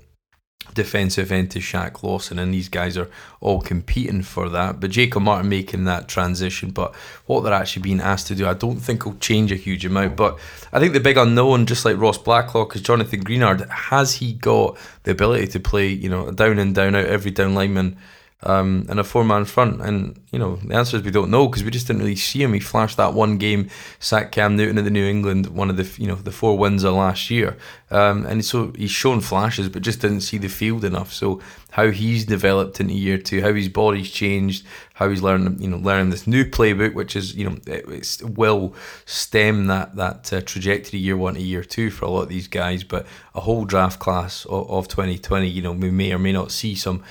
defensive 0.73 1.31
end 1.31 1.51
to 1.51 1.59
Shaq 1.59 2.03
Lawson, 2.03 2.39
and 2.39 2.53
these 2.53 2.69
guys 2.69 2.97
are 2.97 3.09
all 3.41 3.61
competing 3.61 4.21
for 4.21 4.49
that. 4.49 4.79
But 4.79 4.91
Jacob 4.91 5.23
Martin 5.23 5.49
making 5.49 5.85
that 5.85 6.07
transition, 6.07 6.71
but 6.71 6.95
what 7.25 7.41
they're 7.41 7.53
actually 7.53 7.83
being 7.83 8.01
asked 8.01 8.27
to 8.27 8.35
do, 8.35 8.47
I 8.47 8.53
don't 8.53 8.79
think 8.79 9.05
will 9.05 9.15
change 9.15 9.51
a 9.51 9.55
huge 9.55 9.85
amount. 9.85 10.15
But 10.15 10.39
I 10.71 10.79
think 10.79 10.93
the 10.93 10.99
big 10.99 11.17
unknown, 11.17 11.65
just 11.65 11.85
like 11.85 11.97
Ross 11.97 12.17
Blacklock, 12.17 12.75
is 12.75 12.81
Jonathan 12.81 13.23
Greenard. 13.23 13.69
Has 13.69 14.15
he 14.15 14.33
got 14.33 14.77
the 15.03 15.11
ability 15.11 15.47
to 15.47 15.59
play, 15.59 15.87
you 15.87 16.09
know, 16.09 16.31
down 16.31 16.59
and 16.59 16.73
down 16.73 16.95
out 16.95 17.05
every 17.05 17.31
down 17.31 17.53
lineman? 17.53 17.97
Um, 18.45 18.85
in 18.89 18.99
a 18.99 19.03
four 19.03 19.23
man 19.23 19.45
front? 19.45 19.81
And, 19.81 20.19
you 20.31 20.39
know, 20.39 20.57
the 20.57 20.75
answer 20.75 20.97
is 20.97 21.03
we 21.03 21.11
don't 21.11 21.31
know 21.31 21.47
because 21.47 21.63
we 21.63 21.71
just 21.71 21.87
didn't 21.87 22.01
really 22.01 22.15
see 22.15 22.41
him. 22.41 22.53
He 22.53 22.59
flashed 22.59 22.97
that 22.97 23.13
one 23.13 23.37
game, 23.37 23.69
sacked 23.99 24.31
Cam 24.31 24.55
Newton 24.55 24.77
at 24.77 24.83
the 24.83 24.91
New 24.91 25.05
England, 25.05 25.47
one 25.47 25.69
of 25.69 25.77
the, 25.77 25.89
you 26.01 26.07
know, 26.07 26.15
the 26.15 26.31
four 26.31 26.57
wins 26.57 26.83
of 26.83 26.95
last 26.95 27.29
year. 27.29 27.57
Um, 27.91 28.25
and 28.25 28.43
so 28.43 28.71
he's 28.75 28.89
shown 28.89 29.21
flashes, 29.21 29.69
but 29.69 29.83
just 29.83 30.01
didn't 30.01 30.21
see 30.21 30.39
the 30.39 30.47
field 30.47 30.83
enough. 30.83 31.13
So 31.13 31.41
how 31.71 31.91
he's 31.91 32.25
developed 32.25 32.79
into 32.79 32.93
year 32.93 33.17
two, 33.17 33.41
how 33.41 33.53
his 33.53 33.69
body's 33.69 34.09
changed, 34.09 34.65
how 34.95 35.09
he's 35.09 35.21
learning, 35.21 35.61
you 35.61 35.67
know, 35.67 35.77
learning 35.77 36.09
this 36.09 36.27
new 36.27 36.43
playbook, 36.43 36.93
which 36.93 37.15
is, 37.15 37.35
you 37.35 37.49
know, 37.49 37.57
it, 37.67 38.21
will 38.23 38.75
stem 39.05 39.67
that 39.67 39.95
that 39.95 40.33
uh, 40.33 40.41
trajectory 40.41 40.99
year 40.99 41.17
one 41.17 41.35
to 41.35 41.41
year 41.41 41.63
two 41.63 41.91
for 41.91 42.05
a 42.05 42.09
lot 42.09 42.23
of 42.23 42.29
these 42.29 42.47
guys. 42.47 42.83
But 42.83 43.05
a 43.35 43.41
whole 43.41 43.65
draft 43.65 43.99
class 43.99 44.45
of, 44.45 44.69
of 44.69 44.87
2020, 44.87 45.47
you 45.47 45.61
know, 45.61 45.71
we 45.71 45.91
may 45.91 46.13
or 46.13 46.19
may 46.19 46.31
not 46.31 46.51
see 46.51 46.75
some 46.75 47.03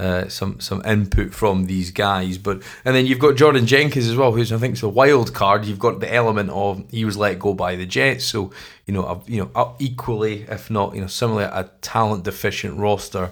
uh, 0.00 0.28
some 0.28 0.58
some 0.60 0.82
input 0.86 1.34
from 1.34 1.66
these 1.66 1.90
guys. 1.90 2.38
But 2.38 2.62
and 2.84 2.96
then 2.96 3.04
you've 3.04 3.18
got 3.18 3.36
Jordan 3.36 3.66
Jenkins 3.66 4.08
as 4.08 4.16
well, 4.16 4.32
who's 4.32 4.50
I 4.50 4.56
think 4.56 4.74
is 4.74 4.82
a 4.82 4.88
wild 4.88 5.34
card. 5.34 5.66
You've 5.66 5.78
got 5.78 6.00
the 6.00 6.12
element 6.12 6.48
of 6.50 6.82
he 6.90 7.04
was 7.04 7.18
let 7.18 7.38
go 7.38 7.52
by 7.52 7.76
the 7.76 7.84
Jets, 7.84 8.24
so 8.24 8.50
you 8.86 8.94
know 8.94 9.22
you 9.26 9.50
know 9.54 9.76
equally, 9.78 10.42
if 10.48 10.70
not 10.70 10.94
you 10.94 11.02
know 11.02 11.06
similarly, 11.06 11.50
a 11.52 11.70
talent 11.82 12.24
deficient 12.24 12.78
roster. 12.78 13.30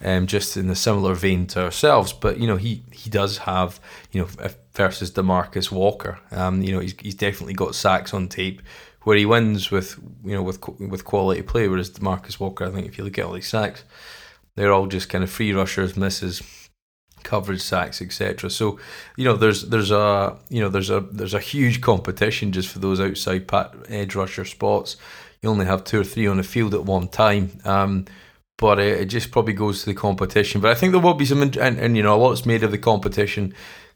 Um, 0.00 0.28
just 0.28 0.56
in 0.56 0.70
a 0.70 0.76
similar 0.76 1.12
vein 1.14 1.48
to 1.48 1.64
ourselves, 1.64 2.12
but 2.12 2.38
you 2.38 2.46
know 2.46 2.54
he 2.54 2.84
he 2.92 3.10
does 3.10 3.38
have 3.38 3.80
you 4.12 4.20
know 4.20 4.48
versus 4.72 5.10
Demarcus 5.10 5.72
Walker. 5.72 6.20
Um, 6.30 6.62
you 6.62 6.70
know 6.72 6.78
he's, 6.78 6.94
he's 7.00 7.16
definitely 7.16 7.54
got 7.54 7.74
sacks 7.74 8.14
on 8.14 8.28
tape 8.28 8.62
where 9.02 9.16
he 9.16 9.26
wins 9.26 9.72
with 9.72 9.98
you 10.24 10.34
know 10.34 10.42
with 10.42 10.60
with 10.78 11.04
quality 11.04 11.42
play, 11.42 11.66
whereas 11.66 11.90
Demarcus 11.90 12.38
Walker, 12.38 12.64
I 12.64 12.70
think 12.70 12.86
if 12.86 12.96
you 12.96 13.02
look 13.02 13.18
at 13.18 13.24
all 13.24 13.32
these 13.32 13.48
sacks, 13.48 13.82
they're 14.58 14.72
all 14.72 14.86
just 14.86 15.08
kind 15.08 15.22
of 15.22 15.30
free 15.30 15.52
rushers, 15.52 15.96
misses, 15.96 16.42
coverage 17.22 17.60
sacks, 17.60 18.02
etc. 18.02 18.50
So, 18.50 18.78
you 19.16 19.24
know, 19.24 19.36
there's 19.36 19.68
there's 19.68 19.90
a 19.90 20.36
you 20.48 20.60
know 20.60 20.68
there's 20.68 20.90
a 20.90 21.00
there's 21.00 21.34
a 21.34 21.40
huge 21.40 21.80
competition 21.80 22.52
just 22.52 22.68
for 22.68 22.80
those 22.80 23.00
outside 23.00 23.46
pat, 23.46 23.74
edge 23.88 24.14
rusher 24.14 24.44
spots. 24.44 24.96
You 25.42 25.50
only 25.50 25.66
have 25.66 25.84
two 25.84 26.00
or 26.00 26.04
three 26.04 26.26
on 26.26 26.38
the 26.38 26.42
field 26.42 26.74
at 26.74 26.84
one 26.84 27.06
time. 27.06 27.60
Um, 27.64 28.06
but 28.56 28.80
it, 28.80 29.02
it 29.02 29.04
just 29.06 29.30
probably 29.30 29.52
goes 29.52 29.80
to 29.80 29.86
the 29.86 29.94
competition. 29.94 30.60
But 30.60 30.72
I 30.72 30.74
think 30.74 30.90
there 30.90 31.00
will 31.00 31.14
be 31.14 31.24
some, 31.24 31.42
and, 31.42 31.56
and 31.56 31.96
you 31.96 32.02
know, 32.02 32.16
a 32.16 32.18
lot's 32.18 32.44
made 32.44 32.64
of 32.64 32.72
the 32.72 32.78
competition 32.78 33.54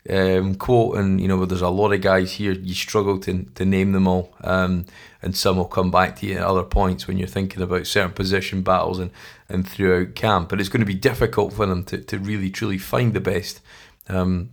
um, 0.08 0.56
quote, 0.56 0.96
and 0.96 1.20
you 1.20 1.28
know, 1.28 1.44
there's 1.44 1.62
a 1.62 1.68
lot 1.68 1.92
of 1.92 2.00
guys 2.00 2.32
here. 2.32 2.52
You 2.52 2.74
struggle 2.74 3.18
to 3.20 3.44
to 3.54 3.64
name 3.64 3.92
them 3.92 4.08
all, 4.08 4.34
um, 4.42 4.86
and 5.22 5.36
some 5.36 5.56
will 5.56 5.64
come 5.64 5.90
back 5.90 6.16
to 6.16 6.26
you 6.26 6.36
at 6.36 6.42
other 6.42 6.64
points 6.64 7.06
when 7.06 7.16
you're 7.16 7.28
thinking 7.28 7.62
about 7.62 7.86
certain 7.86 8.12
position 8.12 8.62
battles 8.62 8.98
and 8.98 9.10
and 9.48 9.68
throughout 9.68 10.14
camp. 10.14 10.48
But 10.48 10.60
it's 10.60 10.68
going 10.68 10.80
to 10.80 10.86
be 10.86 10.94
difficult 10.94 11.52
for 11.52 11.66
them 11.66 11.84
to 11.84 11.98
to 11.98 12.18
really 12.18 12.50
truly 12.50 12.78
find 12.78 13.14
the 13.14 13.20
best. 13.20 13.60
Um, 14.08 14.50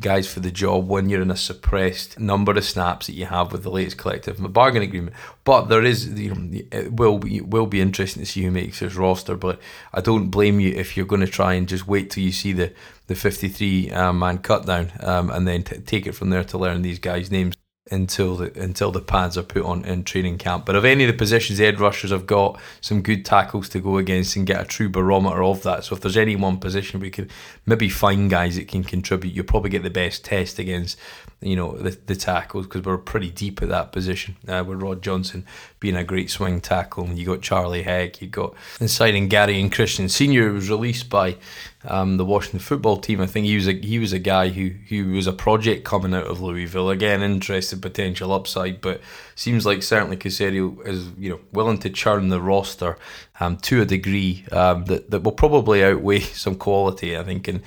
guys 0.00 0.30
for 0.30 0.40
the 0.40 0.50
job 0.50 0.88
when 0.88 1.08
you're 1.08 1.22
in 1.22 1.30
a 1.30 1.36
suppressed 1.36 2.20
number 2.20 2.52
of 2.52 2.64
snaps 2.64 3.06
that 3.06 3.14
you 3.14 3.24
have 3.26 3.52
with 3.52 3.62
the 3.62 3.70
latest 3.70 3.96
collective 3.96 4.52
bargain 4.52 4.82
agreement. 4.82 5.16
But 5.44 5.66
there 5.66 5.82
is, 5.82 6.08
you 6.08 6.34
know, 6.34 6.60
it 6.70 6.92
will 6.92 7.18
be 7.18 7.40
will 7.40 7.66
be 7.66 7.80
interesting 7.80 8.22
to 8.22 8.30
see 8.30 8.42
who 8.42 8.50
makes 8.50 8.80
this 8.80 8.94
roster. 8.94 9.36
But 9.36 9.58
I 9.92 10.00
don't 10.00 10.30
blame 10.30 10.60
you 10.60 10.72
if 10.72 10.96
you're 10.96 11.06
going 11.06 11.24
to 11.24 11.26
try 11.26 11.54
and 11.54 11.68
just 11.68 11.86
wait 11.86 12.10
till 12.10 12.24
you 12.24 12.32
see 12.32 12.52
the 12.52 12.72
the 13.06 13.14
53 13.14 13.90
uh, 13.90 14.12
man 14.12 14.38
cut 14.38 14.66
down 14.66 14.92
um, 15.00 15.30
and 15.30 15.46
then 15.46 15.62
t- 15.62 15.78
take 15.78 16.06
it 16.06 16.12
from 16.12 16.30
there 16.30 16.44
to 16.44 16.58
learn 16.58 16.82
these 16.82 16.98
guys' 16.98 17.30
names 17.30 17.54
until 17.90 18.36
the 18.36 18.60
until 18.60 18.90
the 18.90 19.00
pads 19.00 19.38
are 19.38 19.42
put 19.42 19.64
on 19.64 19.84
in 19.84 20.02
training 20.02 20.38
camp. 20.38 20.66
But 20.66 20.76
of 20.76 20.84
any 20.84 21.04
of 21.04 21.08
the 21.08 21.16
positions, 21.16 21.58
the 21.58 21.66
edge 21.66 21.78
rushers 21.78 22.10
have 22.10 22.26
got 22.26 22.60
some 22.80 23.02
good 23.02 23.24
tackles 23.24 23.68
to 23.70 23.80
go 23.80 23.96
against 23.98 24.36
and 24.36 24.46
get 24.46 24.60
a 24.60 24.64
true 24.64 24.88
barometer 24.88 25.42
of 25.42 25.62
that. 25.62 25.84
So 25.84 25.94
if 25.94 26.02
there's 26.02 26.16
any 26.16 26.36
one 26.36 26.58
position 26.58 27.00
we 27.00 27.10
could 27.10 27.30
maybe 27.64 27.88
find 27.88 28.28
guys 28.28 28.56
that 28.56 28.68
can 28.68 28.82
contribute, 28.82 29.34
you'll 29.34 29.44
probably 29.44 29.70
get 29.70 29.82
the 29.82 29.90
best 29.90 30.24
test 30.24 30.58
against 30.58 30.98
you 31.40 31.54
know 31.54 31.76
the, 31.76 31.90
the 32.06 32.16
tackles 32.16 32.66
because 32.66 32.82
we're 32.82 32.96
pretty 32.96 33.30
deep 33.30 33.60
at 33.62 33.68
that 33.68 33.92
position 33.92 34.36
uh, 34.48 34.64
with 34.66 34.80
Rod 34.80 35.02
Johnson 35.02 35.44
being 35.80 35.96
a 35.96 36.02
great 36.02 36.30
swing 36.30 36.60
tackle. 36.60 37.08
You 37.08 37.26
got 37.26 37.42
Charlie 37.42 37.82
Heck, 37.82 38.22
you 38.22 38.28
got 38.28 38.54
signing 38.86 39.28
Geron 39.28 39.70
Christian 39.70 40.08
Senior 40.08 40.52
was 40.52 40.70
released 40.70 41.10
by 41.10 41.36
um, 41.84 42.16
the 42.16 42.24
Washington 42.24 42.60
football 42.60 42.96
team. 42.96 43.20
I 43.20 43.26
think 43.26 43.46
he 43.46 43.54
was 43.54 43.68
a 43.68 43.72
he 43.72 43.98
was 43.98 44.14
a 44.14 44.18
guy 44.18 44.48
who 44.48 44.70
who 44.88 45.12
was 45.12 45.26
a 45.26 45.32
project 45.32 45.84
coming 45.84 46.14
out 46.14 46.26
of 46.26 46.40
Louisville. 46.40 46.88
Again, 46.88 47.22
interested 47.22 47.82
potential 47.82 48.32
upside, 48.32 48.80
but 48.80 49.02
seems 49.34 49.66
like 49.66 49.82
certainly 49.82 50.16
Caserio 50.16 50.84
is 50.86 51.08
you 51.18 51.30
know 51.30 51.40
willing 51.52 51.78
to 51.80 51.90
churn 51.90 52.28
the 52.28 52.40
roster 52.40 52.96
um, 53.40 53.58
to 53.58 53.82
a 53.82 53.84
degree 53.84 54.44
um, 54.52 54.86
that 54.86 55.10
that 55.10 55.22
will 55.22 55.32
probably 55.32 55.84
outweigh 55.84 56.20
some 56.20 56.56
quality. 56.56 57.16
I 57.16 57.24
think 57.24 57.46
and 57.46 57.62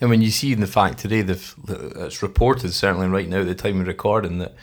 and 0.00 0.10
when 0.10 0.22
you 0.22 0.30
see 0.30 0.52
in 0.52 0.60
the 0.60 0.66
fact 0.66 0.98
today, 0.98 1.22
that 1.22 1.54
it's 1.96 2.22
reported 2.22 2.72
certainly 2.72 3.08
right 3.08 3.28
now 3.28 3.40
at 3.40 3.46
the 3.46 3.54
time 3.54 3.80
of 3.80 3.86
recording 3.86 4.38
that 4.38 4.54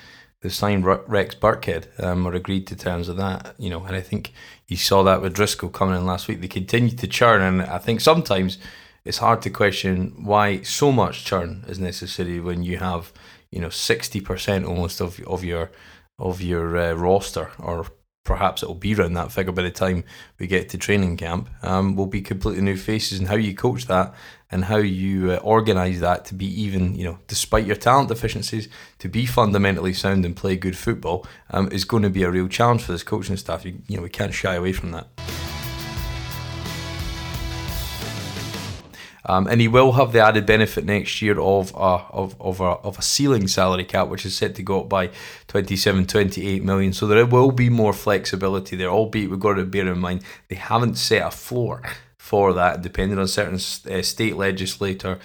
they've 0.41 0.53
signed 0.53 0.85
Rex 0.85 1.35
Burkhead 1.35 1.87
um, 2.03 2.25
or 2.25 2.33
agreed 2.33 2.67
to 2.67 2.75
terms 2.75 3.07
of 3.09 3.17
that, 3.17 3.55
you 3.57 3.69
know, 3.69 3.83
and 3.85 3.95
I 3.95 4.01
think 4.01 4.33
you 4.67 4.77
saw 4.77 5.03
that 5.03 5.21
with 5.21 5.33
Driscoll 5.33 5.69
coming 5.69 5.95
in 5.95 6.05
last 6.05 6.27
week. 6.27 6.41
They 6.41 6.47
continue 6.47 6.95
to 6.95 7.07
churn, 7.07 7.41
and 7.41 7.61
I 7.61 7.77
think 7.77 8.01
sometimes 8.01 8.57
it's 9.05 9.17
hard 9.17 9.41
to 9.43 9.49
question 9.49 10.13
why 10.23 10.61
so 10.61 10.91
much 10.91 11.25
churn 11.25 11.63
is 11.67 11.79
necessary 11.79 12.39
when 12.39 12.63
you 12.63 12.77
have, 12.77 13.11
you 13.51 13.59
know, 13.59 13.69
sixty 13.69 14.21
percent 14.21 14.65
almost 14.65 15.01
of 15.01 15.19
of 15.21 15.43
your 15.43 15.71
of 16.19 16.41
your 16.41 16.77
uh, 16.77 16.93
roster 16.93 17.51
or 17.59 17.87
perhaps 18.23 18.63
it'll 18.63 18.75
be 18.75 18.95
around 18.95 19.13
that 19.13 19.31
figure 19.31 19.51
by 19.51 19.61
the 19.61 19.71
time 19.71 20.03
we 20.39 20.47
get 20.47 20.69
to 20.69 20.77
training 20.77 21.17
camp, 21.17 21.49
um, 21.61 21.95
will 21.95 22.07
be 22.07 22.21
completely 22.21 22.61
new 22.61 22.77
faces. 22.77 23.19
And 23.19 23.27
how 23.27 23.35
you 23.35 23.53
coach 23.53 23.85
that 23.87 24.13
and 24.49 24.65
how 24.65 24.77
you 24.77 25.31
uh, 25.31 25.37
organise 25.37 25.99
that 25.99 26.25
to 26.25 26.33
be 26.33 26.45
even, 26.61 26.95
you 26.95 27.03
know, 27.03 27.19
despite 27.27 27.65
your 27.65 27.75
talent 27.75 28.09
deficiencies, 28.09 28.69
to 28.99 29.09
be 29.09 29.25
fundamentally 29.25 29.93
sound 29.93 30.25
and 30.25 30.35
play 30.35 30.55
good 30.55 30.77
football 30.77 31.25
um, 31.49 31.69
is 31.71 31.85
going 31.85 32.03
to 32.03 32.09
be 32.09 32.23
a 32.23 32.31
real 32.31 32.47
challenge 32.47 32.83
for 32.83 32.91
this 32.91 33.03
coaching 33.03 33.37
staff. 33.37 33.65
You, 33.65 33.81
you 33.87 33.97
know, 33.97 34.03
we 34.03 34.09
can't 34.09 34.33
shy 34.33 34.55
away 34.55 34.71
from 34.71 34.91
that. 34.91 35.52
Um, 39.25 39.47
and 39.47 39.61
he 39.61 39.67
will 39.67 39.93
have 39.93 40.11
the 40.11 40.19
added 40.19 40.45
benefit 40.45 40.85
next 40.85 41.21
year 41.21 41.39
of 41.39 41.73
a, 41.75 42.03
of, 42.11 42.35
of, 42.41 42.59
a, 42.59 42.63
of 42.63 42.99
a 42.99 43.01
ceiling 43.01 43.47
salary 43.47 43.85
cap, 43.85 44.09
which 44.09 44.25
is 44.25 44.35
set 44.35 44.55
to 44.55 44.63
go 44.63 44.81
up 44.81 44.89
by 44.89 45.11
27, 45.47 46.07
28 46.07 46.63
million. 46.63 46.93
So 46.93 47.07
there 47.07 47.25
will 47.25 47.51
be 47.51 47.69
more 47.69 47.93
flexibility 47.93 48.75
there, 48.75 48.89
albeit 48.89 49.29
we've 49.29 49.39
got 49.39 49.53
to 49.53 49.65
bear 49.65 49.87
in 49.87 49.99
mind 49.99 50.23
they 50.49 50.55
haven't 50.55 50.95
set 50.95 51.25
a 51.25 51.31
floor 51.31 51.83
for 52.17 52.53
that, 52.53 52.81
depending 52.81 53.19
on 53.19 53.27
certain 53.27 53.55
uh, 53.55 54.01
state 54.01 54.35
legislator 54.35 55.19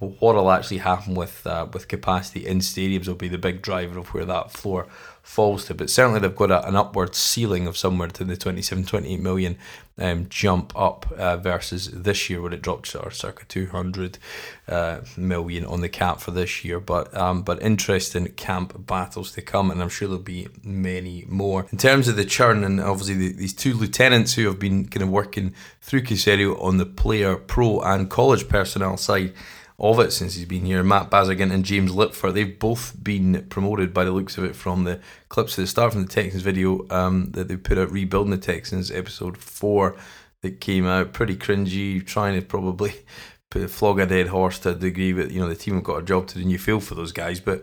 what'll 0.00 0.50
actually 0.50 0.78
happen 0.78 1.14
with 1.14 1.46
uh, 1.46 1.66
with 1.72 1.86
capacity 1.86 2.46
in 2.46 2.58
stadiums 2.58 3.06
will 3.06 3.14
be 3.14 3.28
the 3.28 3.38
big 3.38 3.60
driver 3.60 3.98
of 3.98 4.08
where 4.14 4.24
that 4.24 4.50
floor 4.50 4.86
falls 5.22 5.66
to. 5.66 5.74
But 5.74 5.90
certainly 5.90 6.20
they've 6.20 6.34
got 6.34 6.50
a, 6.50 6.66
an 6.66 6.74
upward 6.74 7.14
ceiling 7.14 7.66
of 7.66 7.76
somewhere 7.76 8.08
to 8.08 8.24
the 8.24 8.36
27, 8.36 8.84
28 8.86 9.20
million 9.20 9.58
um, 9.98 10.26
jump 10.30 10.72
up 10.74 11.12
uh, 11.12 11.36
versus 11.36 11.90
this 11.90 12.30
year 12.30 12.40
where 12.40 12.54
it 12.54 12.62
dropped 12.62 12.90
to 12.92 13.10
circa 13.10 13.44
200 13.44 14.18
uh, 14.66 15.00
million 15.18 15.66
on 15.66 15.82
the 15.82 15.90
cap 15.90 16.20
for 16.20 16.30
this 16.30 16.64
year. 16.64 16.80
But 16.80 17.14
um, 17.14 17.42
but 17.42 17.62
interesting 17.62 18.26
camp 18.28 18.86
battles 18.86 19.32
to 19.32 19.42
come, 19.42 19.70
and 19.70 19.82
I'm 19.82 19.90
sure 19.90 20.08
there'll 20.08 20.22
be 20.22 20.48
many 20.64 21.26
more. 21.28 21.66
In 21.70 21.76
terms 21.76 22.08
of 22.08 22.16
the 22.16 22.24
churn, 22.24 22.64
and 22.64 22.80
obviously 22.80 23.14
the, 23.14 23.32
these 23.32 23.52
two 23.52 23.74
lieutenants 23.74 24.34
who 24.34 24.46
have 24.46 24.58
been 24.58 24.88
kind 24.88 25.02
of 25.02 25.10
working 25.10 25.54
through 25.82 26.02
Caserio 26.02 26.60
on 26.62 26.78
the 26.78 26.86
player, 26.86 27.36
pro, 27.36 27.80
and 27.80 28.08
college 28.08 28.48
personnel 28.48 28.96
side 28.96 29.34
of 29.80 29.98
it 29.98 30.12
since 30.12 30.34
he's 30.34 30.44
been 30.44 30.66
here. 30.66 30.82
Matt 30.82 31.10
Bazirgan 31.10 31.50
and 31.50 31.64
James 31.64 31.92
Liipfert, 31.92 32.34
they've 32.34 32.58
both 32.58 33.02
been 33.02 33.46
promoted 33.48 33.94
by 33.94 34.04
the 34.04 34.12
looks 34.12 34.36
of 34.36 34.44
it 34.44 34.54
from 34.54 34.84
the 34.84 35.00
clips 35.28 35.58
at 35.58 35.62
the 35.62 35.66
start 35.66 35.92
from 35.92 36.02
the 36.02 36.08
Texans 36.08 36.42
video 36.42 36.86
um, 36.90 37.30
that 37.32 37.48
they 37.48 37.56
put 37.56 37.78
out, 37.78 37.90
Rebuilding 37.90 38.30
the 38.30 38.38
Texans, 38.38 38.90
episode 38.90 39.38
4 39.38 39.96
that 40.42 40.60
came 40.60 40.86
out. 40.86 41.14
Pretty 41.14 41.34
cringy, 41.34 42.04
trying 42.04 42.38
to 42.38 42.46
probably 42.46 42.92
flog 43.68 44.00
a 44.00 44.06
dead 44.06 44.28
horse 44.28 44.58
to 44.60 44.70
a 44.70 44.74
degree, 44.74 45.14
but 45.14 45.30
you 45.30 45.40
know, 45.40 45.48
the 45.48 45.56
team 45.56 45.74
have 45.74 45.84
got 45.84 46.02
a 46.02 46.04
job 46.04 46.26
to 46.28 46.34
do 46.34 46.42
and 46.42 46.50
you 46.50 46.58
feel 46.58 46.80
for 46.80 46.94
those 46.94 47.12
guys. 47.12 47.40
But 47.40 47.62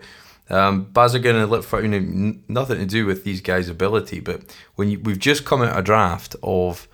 um, 0.50 0.86
Bazirgan 0.86 1.42
and 1.42 1.52
Liipfert, 1.52 1.82
you 1.82 1.88
know, 1.88 2.38
nothing 2.48 2.78
to 2.78 2.86
do 2.86 3.06
with 3.06 3.22
these 3.22 3.40
guys' 3.40 3.68
ability, 3.68 4.20
but 4.20 4.42
when 4.74 4.90
you, 4.90 4.98
we've 5.00 5.18
just 5.18 5.44
come 5.44 5.62
out 5.62 5.78
a 5.78 5.82
draft 5.82 6.34
of 6.42 6.88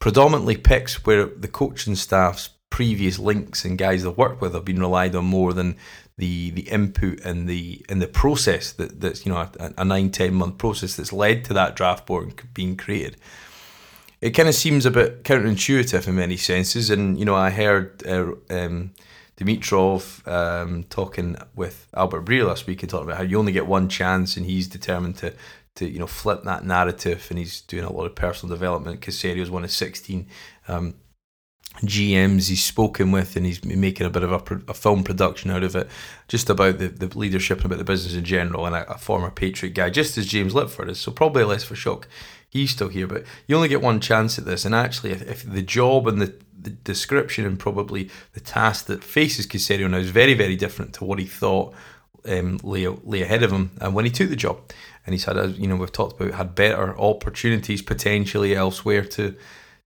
predominantly 0.00 0.56
picks 0.56 1.06
where 1.06 1.26
the 1.26 1.48
coaching 1.48 1.94
staff's 1.94 2.50
previous 2.74 3.20
links 3.20 3.64
and 3.64 3.78
guys 3.78 4.02
they've 4.02 4.18
worked 4.18 4.40
with 4.40 4.52
have 4.52 4.64
been 4.64 4.80
relied 4.80 5.14
on 5.14 5.24
more 5.24 5.52
than 5.52 5.76
the 6.18 6.50
the 6.50 6.62
input 6.62 7.20
and 7.20 7.48
the 7.48 7.80
and 7.88 8.02
the 8.02 8.08
process 8.08 8.72
that 8.72 9.00
that's 9.00 9.24
you 9.24 9.30
know 9.30 9.38
a, 9.38 9.74
a 9.78 9.84
nine 9.84 10.10
ten 10.10 10.34
month 10.34 10.58
process 10.58 10.96
that's 10.96 11.12
led 11.12 11.44
to 11.44 11.54
that 11.54 11.76
draft 11.76 12.04
board 12.04 12.42
being 12.52 12.76
created. 12.76 13.16
It 14.20 14.30
kind 14.30 14.48
of 14.48 14.56
seems 14.56 14.84
a 14.86 14.90
bit 14.90 15.22
counterintuitive 15.22 16.08
in 16.08 16.16
many 16.16 16.36
senses, 16.36 16.90
and 16.90 17.16
you 17.16 17.24
know 17.24 17.36
I 17.36 17.50
heard 17.50 18.04
uh, 18.08 18.32
um, 18.50 18.90
Dimitroff 19.36 20.26
um, 20.26 20.82
talking 20.90 21.36
with 21.54 21.86
Albert 21.94 22.24
Breer 22.24 22.44
last 22.44 22.66
week 22.66 22.82
and 22.82 22.90
talking 22.90 23.06
about 23.06 23.18
how 23.18 23.22
you 23.22 23.38
only 23.38 23.52
get 23.52 23.68
one 23.68 23.88
chance, 23.88 24.36
and 24.36 24.46
he's 24.46 24.66
determined 24.66 25.16
to 25.18 25.32
to 25.76 25.88
you 25.88 26.00
know 26.00 26.08
flip 26.08 26.42
that 26.42 26.64
narrative, 26.64 27.28
and 27.30 27.38
he's 27.38 27.60
doing 27.60 27.84
a 27.84 27.92
lot 27.92 28.06
of 28.06 28.16
personal 28.16 28.52
development. 28.52 29.00
Caserio's 29.00 29.48
one 29.48 29.62
of 29.62 29.70
sixteen 29.70 30.26
um, 30.66 30.94
GMs 31.82 32.48
he's 32.48 32.64
spoken 32.64 33.10
with, 33.10 33.36
and 33.36 33.44
he's 33.44 33.64
making 33.64 34.06
a 34.06 34.10
bit 34.10 34.22
of 34.22 34.32
a, 34.32 34.60
a 34.68 34.74
film 34.74 35.02
production 35.04 35.50
out 35.50 35.64
of 35.64 35.74
it, 35.74 35.88
just 36.28 36.48
about 36.48 36.78
the, 36.78 36.88
the 36.88 37.18
leadership 37.18 37.58
and 37.58 37.66
about 37.66 37.78
the 37.78 37.84
business 37.84 38.14
in 38.14 38.24
general, 38.24 38.66
and 38.66 38.76
a, 38.76 38.92
a 38.92 38.98
former 38.98 39.30
Patriot 39.30 39.74
guy, 39.74 39.90
just 39.90 40.16
as 40.16 40.26
James 40.26 40.54
Liipfert 40.54 40.88
is. 40.88 41.00
So 41.00 41.10
probably 41.10 41.44
less 41.44 41.70
a 41.70 41.74
shock 41.74 42.08
he's 42.54 42.70
still 42.70 42.88
here, 42.88 43.06
but 43.06 43.24
you 43.46 43.56
only 43.56 43.68
get 43.68 43.82
one 43.82 44.00
chance 44.00 44.38
at 44.38 44.46
this. 44.46 44.64
And 44.64 44.74
actually, 44.74 45.10
if, 45.10 45.22
if 45.22 45.42
the 45.42 45.60
job 45.60 46.06
and 46.06 46.22
the, 46.22 46.32
the 46.58 46.70
description 46.70 47.44
and 47.44 47.58
probably 47.58 48.08
the 48.32 48.40
task 48.40 48.86
that 48.86 49.04
faces 49.04 49.46
Caserio 49.46 49.90
now 49.90 49.98
is 49.98 50.10
very, 50.10 50.34
very 50.34 50.56
different 50.56 50.94
to 50.94 51.04
what 51.04 51.18
he 51.18 51.26
thought 51.26 51.74
um, 52.26 52.58
lay, 52.62 52.86
lay 52.86 53.22
ahead 53.22 53.42
of 53.42 53.50
him 53.50 53.72
and 53.80 53.92
when 53.92 54.04
he 54.04 54.10
took 54.10 54.30
the 54.30 54.36
job. 54.36 54.60
And 55.04 55.12
he's 55.12 55.24
had, 55.24 55.36
you 55.58 55.66
know, 55.66 55.76
we've 55.76 55.92
talked 55.92 56.18
about 56.18 56.32
had 56.34 56.54
better 56.54 56.98
opportunities 56.98 57.82
potentially 57.82 58.54
elsewhere 58.54 59.04
to 59.04 59.34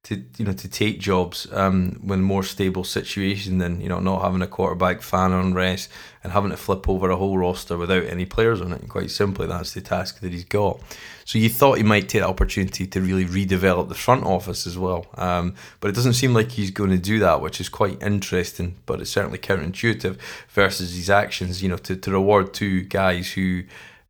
to 0.04 0.24
you 0.37 0.44
know 0.44 0.52
to 0.52 0.68
take 0.68 1.00
jobs 1.00 1.46
um, 1.52 1.98
when 2.02 2.22
more 2.22 2.42
stable 2.42 2.84
situation 2.84 3.58
than 3.58 3.80
you 3.80 3.88
know 3.88 3.98
not 3.98 4.22
having 4.22 4.40
a 4.42 4.46
quarterback 4.46 5.02
fan 5.02 5.32
on 5.32 5.54
rest 5.54 5.90
and 6.22 6.32
having 6.32 6.50
to 6.50 6.56
flip 6.56 6.88
over 6.88 7.11
a 7.11 7.16
whole 7.16 7.37
roster 7.37 7.76
without 7.76 8.04
any 8.04 8.24
players 8.24 8.61
on 8.61 8.72
it. 8.72 8.80
And 8.80 8.88
quite 8.88 9.11
simply, 9.11 9.46
that's 9.46 9.74
the 9.74 9.80
task 9.80 10.20
that 10.20 10.32
he's 10.32 10.44
got. 10.44 10.80
So 11.24 11.38
you 11.38 11.48
thought 11.48 11.78
he 11.78 11.82
might 11.82 12.08
take 12.08 12.22
the 12.22 12.28
opportunity 12.28 12.87
to 12.87 13.00
really 13.00 13.26
redevelop 13.26 13.88
the 13.88 13.94
front 13.94 14.24
office 14.24 14.66
as 14.66 14.78
well, 14.78 15.06
um, 15.16 15.54
but 15.80 15.88
it 15.88 15.94
doesn't 15.94 16.14
seem 16.14 16.32
like 16.32 16.52
he's 16.52 16.70
going 16.70 16.90
to 16.90 16.98
do 16.98 17.18
that, 17.18 17.40
which 17.40 17.61
is 17.61 17.68
quite 17.68 18.02
interesting. 18.02 18.76
But 18.87 19.00
it's 19.00 19.11
certainly 19.11 19.38
counterintuitive 19.38 20.16
versus 20.48 20.94
his 20.94 21.11
actions. 21.11 21.62
You 21.62 21.70
know, 21.70 21.76
to, 21.78 21.96
to 21.96 22.11
reward 22.12 22.54
two 22.54 22.82
guys 22.82 23.32
who 23.32 23.64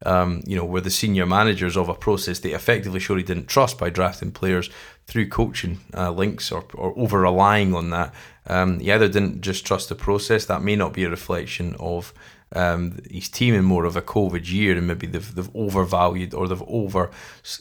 um, 0.07 0.43
you 0.47 0.57
know, 0.57 0.65
were 0.65 0.81
the 0.81 0.91
senior 0.91 1.27
managers 1.27 1.77
of 1.77 1.89
a 1.89 1.95
process 1.95 2.39
they 2.39 2.53
effectively 2.53 3.01
he 3.01 3.23
didn't 3.23 3.49
trust 3.49 3.79
by 3.79 3.91
drafting 3.91 4.31
players 4.31 4.71
through 5.07 5.29
coaching 5.29 5.81
uh, 5.95 6.11
links 6.11 6.53
or, 6.53 6.65
or 6.75 6.97
over 6.97 7.21
relying 7.21 7.75
on 7.75 7.91
that. 7.91 8.15
Um, 8.47 8.79
he 8.79 8.93
either 8.93 9.09
didn't 9.09 9.41
just 9.41 9.67
trust 9.67 9.89
the 9.89 9.95
process, 9.95 10.45
that 10.47 10.63
may 10.63 10.77
not 10.77 10.93
be 10.93 11.05
a 11.05 11.11
reflection 11.11 11.77
of 11.81 12.13
um, 12.55 12.99
his 13.11 13.29
team 13.29 13.55
in 13.55 13.65
more 13.65 13.85
of 13.85 13.97
a 13.97 14.03
COVID 14.03 14.51
year, 14.51 14.77
and 14.77 14.87
maybe 14.87 15.07
they've, 15.07 15.35
they've 15.35 15.55
overvalued 15.55 16.33
or 16.33 16.49
they've 16.49 16.63
over 16.67 17.11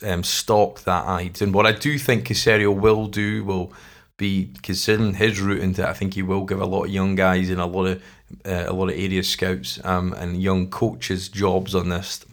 um, 0.04 0.23
stocked 0.23 0.86
that 0.86 1.06
what 1.54 1.65
I 1.65 1.71
do 1.73 1.97
think 1.97 2.28
Caserio 2.28 2.73
will 2.73 3.08
do 3.08 3.43
will 3.43 3.73
be 4.17 4.51
considering 4.63 5.13
his 5.13 5.39
route 5.39 5.62
into 5.62 5.84
it. 5.84 5.88
I 5.88 5.93
think 5.93 6.15
he 6.15 6.23
will 6.23 6.43
give 6.43 6.60
a 6.60 6.65
lot 6.65 6.86
of 6.86 6.89
young 6.89 7.15
guys 7.15 7.49
and 7.49 7.62
a 7.62 7.65
lot 7.65 7.86
of 7.86 8.03
uh, 8.45 8.65
a 8.67 8.73
lot 8.73 8.89
of 8.89 8.95
area 8.95 9.23
scouts 9.23 9.80
um, 9.86 10.13
and 10.13 10.41
young 10.41 10.69
coaches 10.69 11.30
jobs 11.30 11.73
on 11.73 11.89
this 11.89 12.25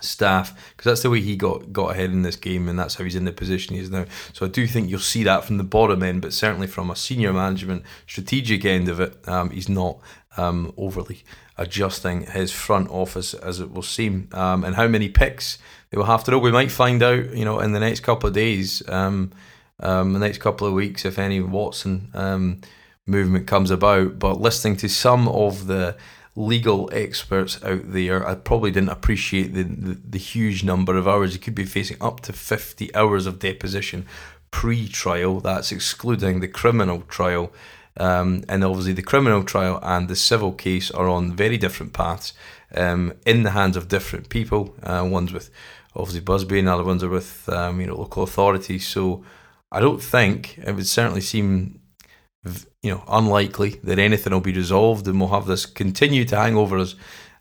staff 0.00 0.54
because 0.70 0.90
that's 0.90 1.02
the 1.02 1.10
way 1.10 1.20
he 1.20 1.36
got 1.36 1.72
got 1.72 1.92
ahead 1.92 2.10
in 2.10 2.22
this 2.22 2.36
game 2.36 2.68
and 2.68 2.78
that's 2.78 2.96
how 2.96 3.04
he's 3.04 3.14
in 3.14 3.24
the 3.24 3.32
position 3.32 3.74
he 3.74 3.82
is 3.82 3.90
now. 3.90 4.04
So 4.32 4.46
I 4.46 4.48
do 4.48 4.66
think 4.66 4.88
you'll 4.88 5.00
see 5.00 5.22
that 5.24 5.44
from 5.44 5.58
the 5.58 5.64
bottom 5.64 6.02
end, 6.02 6.22
but 6.22 6.32
certainly 6.32 6.66
from 6.66 6.90
a 6.90 6.96
senior 6.96 7.32
management 7.32 7.84
strategic 8.06 8.64
end 8.64 8.88
of 8.88 9.00
it, 9.00 9.16
um, 9.28 9.50
he's 9.50 9.68
not 9.68 9.98
um, 10.36 10.72
overly 10.76 11.24
adjusting 11.58 12.22
his 12.22 12.50
front 12.50 12.90
office 12.90 13.34
as 13.34 13.60
it 13.60 13.72
will 13.72 13.82
seem. 13.82 14.28
Um, 14.32 14.64
and 14.64 14.76
how 14.76 14.88
many 14.88 15.08
picks 15.08 15.58
they 15.90 15.98
will 15.98 16.06
have 16.06 16.24
to 16.24 16.30
know, 16.30 16.38
we 16.38 16.52
might 16.52 16.72
find 16.72 17.02
out, 17.02 17.34
you 17.34 17.44
know, 17.44 17.60
in 17.60 17.72
the 17.72 17.80
next 17.80 18.00
couple 18.00 18.26
of 18.26 18.34
days, 18.34 18.82
um, 18.88 19.30
um, 19.82 20.12
the 20.12 20.18
next 20.18 20.38
couple 20.38 20.66
of 20.66 20.72
weeks, 20.72 21.04
if 21.04 21.18
any 21.18 21.40
Watson 21.40 22.10
um, 22.14 22.60
movement 23.06 23.46
comes 23.46 23.70
about. 23.70 24.18
But 24.18 24.40
listening 24.40 24.76
to 24.78 24.88
some 24.88 25.28
of 25.28 25.66
the 25.66 25.96
legal 26.34 26.88
experts 26.92 27.62
out 27.64 27.92
there, 27.92 28.26
I 28.26 28.34
probably 28.34 28.70
didn't 28.70 28.90
appreciate 28.90 29.54
the, 29.54 29.64
the, 29.64 29.98
the 30.10 30.18
huge 30.18 30.64
number 30.64 30.96
of 30.96 31.06
hours. 31.06 31.34
You 31.34 31.40
could 31.40 31.54
be 31.54 31.64
facing 31.64 31.98
up 32.00 32.20
to 32.22 32.32
50 32.32 32.94
hours 32.94 33.26
of 33.26 33.38
deposition 33.38 34.06
pre 34.50 34.86
trial, 34.86 35.40
that's 35.40 35.72
excluding 35.72 36.40
the 36.40 36.48
criminal 36.48 37.02
trial. 37.08 37.52
Um, 37.96 38.44
and 38.48 38.64
obviously, 38.64 38.92
the 38.92 39.02
criminal 39.02 39.42
trial 39.42 39.78
and 39.82 40.08
the 40.08 40.16
civil 40.16 40.52
case 40.52 40.90
are 40.92 41.08
on 41.08 41.36
very 41.36 41.58
different 41.58 41.92
paths 41.92 42.32
um, 42.74 43.12
in 43.26 43.42
the 43.42 43.50
hands 43.50 43.76
of 43.76 43.88
different 43.88 44.28
people. 44.28 44.74
Uh, 44.82 45.06
one's 45.10 45.32
with 45.32 45.50
obviously 45.94 46.22
Buzbee, 46.22 46.60
and 46.60 46.68
other 46.68 46.84
ones 46.84 47.02
are 47.02 47.08
with 47.08 47.48
um, 47.48 47.80
you 47.80 47.86
know 47.86 47.96
local 47.96 48.22
authorities. 48.22 48.86
So 48.86 49.24
I 49.72 49.80
don't 49.80 50.02
think 50.02 50.58
it 50.58 50.72
would 50.76 50.86
certainly 50.86 51.22
seem 51.22 51.80
you 52.82 52.90
know, 52.90 53.04
unlikely 53.08 53.80
that 53.84 53.98
anything 53.98 54.32
will 54.32 54.40
be 54.40 54.52
resolved 54.52 55.08
and 55.08 55.18
we'll 55.18 55.30
have 55.30 55.46
this 55.46 55.64
continue 55.64 56.24
to 56.26 56.36
hang 56.36 56.56
over 56.56 56.76
us 56.78 56.94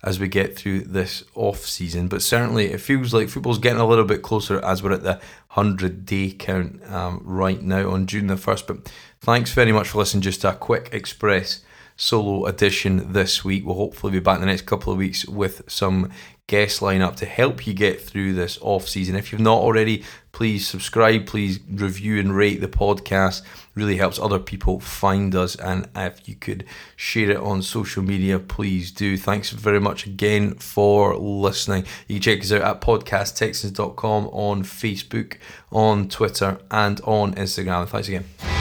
as 0.04 0.20
we 0.20 0.28
get 0.28 0.58
through 0.58 0.82
this 0.82 1.24
off 1.36 1.66
season. 1.66 2.08
But 2.08 2.22
certainly, 2.22 2.68
it 2.68 2.80
feels 2.80 3.14
like 3.14 3.30
football's 3.30 3.60
getting 3.60 3.82
a 3.82 3.88
little 3.88 4.06
bit 4.06 4.22
closer 4.22 4.64
as 4.64 4.82
we're 4.82 4.94
at 4.94 5.04
the 5.04 5.20
100 5.54 6.06
day 6.06 6.32
count 6.32 6.82
um, 6.90 7.22
right 7.24 7.62
now 7.62 7.92
on 7.92 8.08
June 8.08 8.28
the 8.28 8.36
1st. 8.36 8.66
But 8.66 8.92
thanks 9.20 9.54
very 9.54 9.72
much 9.72 9.90
for 9.90 10.00
listening. 10.00 10.22
Just 10.22 10.46
a 10.46 10.54
quick 10.54 10.90
express 10.94 11.62
solo 12.02 12.48
edition 12.48 13.14
this 13.14 13.46
week. 13.46 13.64
We'll 13.64 13.76
hopefully 13.76 14.12
be 14.12 14.20
back 14.20 14.36
in 14.36 14.42
the 14.42 14.48
next 14.48 14.66
couple 14.66 14.92
of 14.92 14.98
weeks 14.98 15.26
with 15.28 15.62
some 15.68 16.10
guest 16.48 16.82
lineup 16.82 17.16
to 17.16 17.26
help 17.26 17.68
you 17.68 17.74
get 17.74 18.02
through 18.02 18.34
this 18.34 18.58
off 18.62 18.88
season. 18.88 19.16
If 19.16 19.32
you've 19.32 19.40
not 19.40 19.60
already, 19.60 20.04
please 20.32 20.68
subscribe, 20.68 21.28
please 21.28 21.60
review 21.70 22.20
and 22.20 22.36
rate 22.36 22.60
the 22.60 22.68
podcast. 22.68 23.44
Really 23.76 23.98
helps 23.98 24.20
other 24.20 24.40
people 24.40 24.80
find 24.80 25.36
us. 25.36 25.56
And 25.56 25.88
if 25.96 26.28
you 26.28 26.36
could 26.36 26.66
share 26.96 27.30
it 27.30 27.38
on 27.38 27.62
social 27.62 28.02
media, 28.02 28.40
please 28.40 28.92
do. 28.92 29.16
Thanks 29.16 29.52
very 29.52 29.80
much 29.80 30.08
again 30.08 30.56
for 30.56 31.16
listening. 31.16 31.86
You 32.08 32.16
can 32.16 32.24
check 32.24 32.42
us 32.42 32.52
out 32.52 32.64
at 32.64 32.82
podcasttexans.com 32.82 34.28
on 34.28 34.64
Facebook, 34.64 35.38
on 35.72 36.10
Twitter, 36.10 36.58
and 36.72 37.00
on 37.02 37.36
Instagram. 37.36 37.88
Thanks 37.88 38.08
again. 38.08 38.61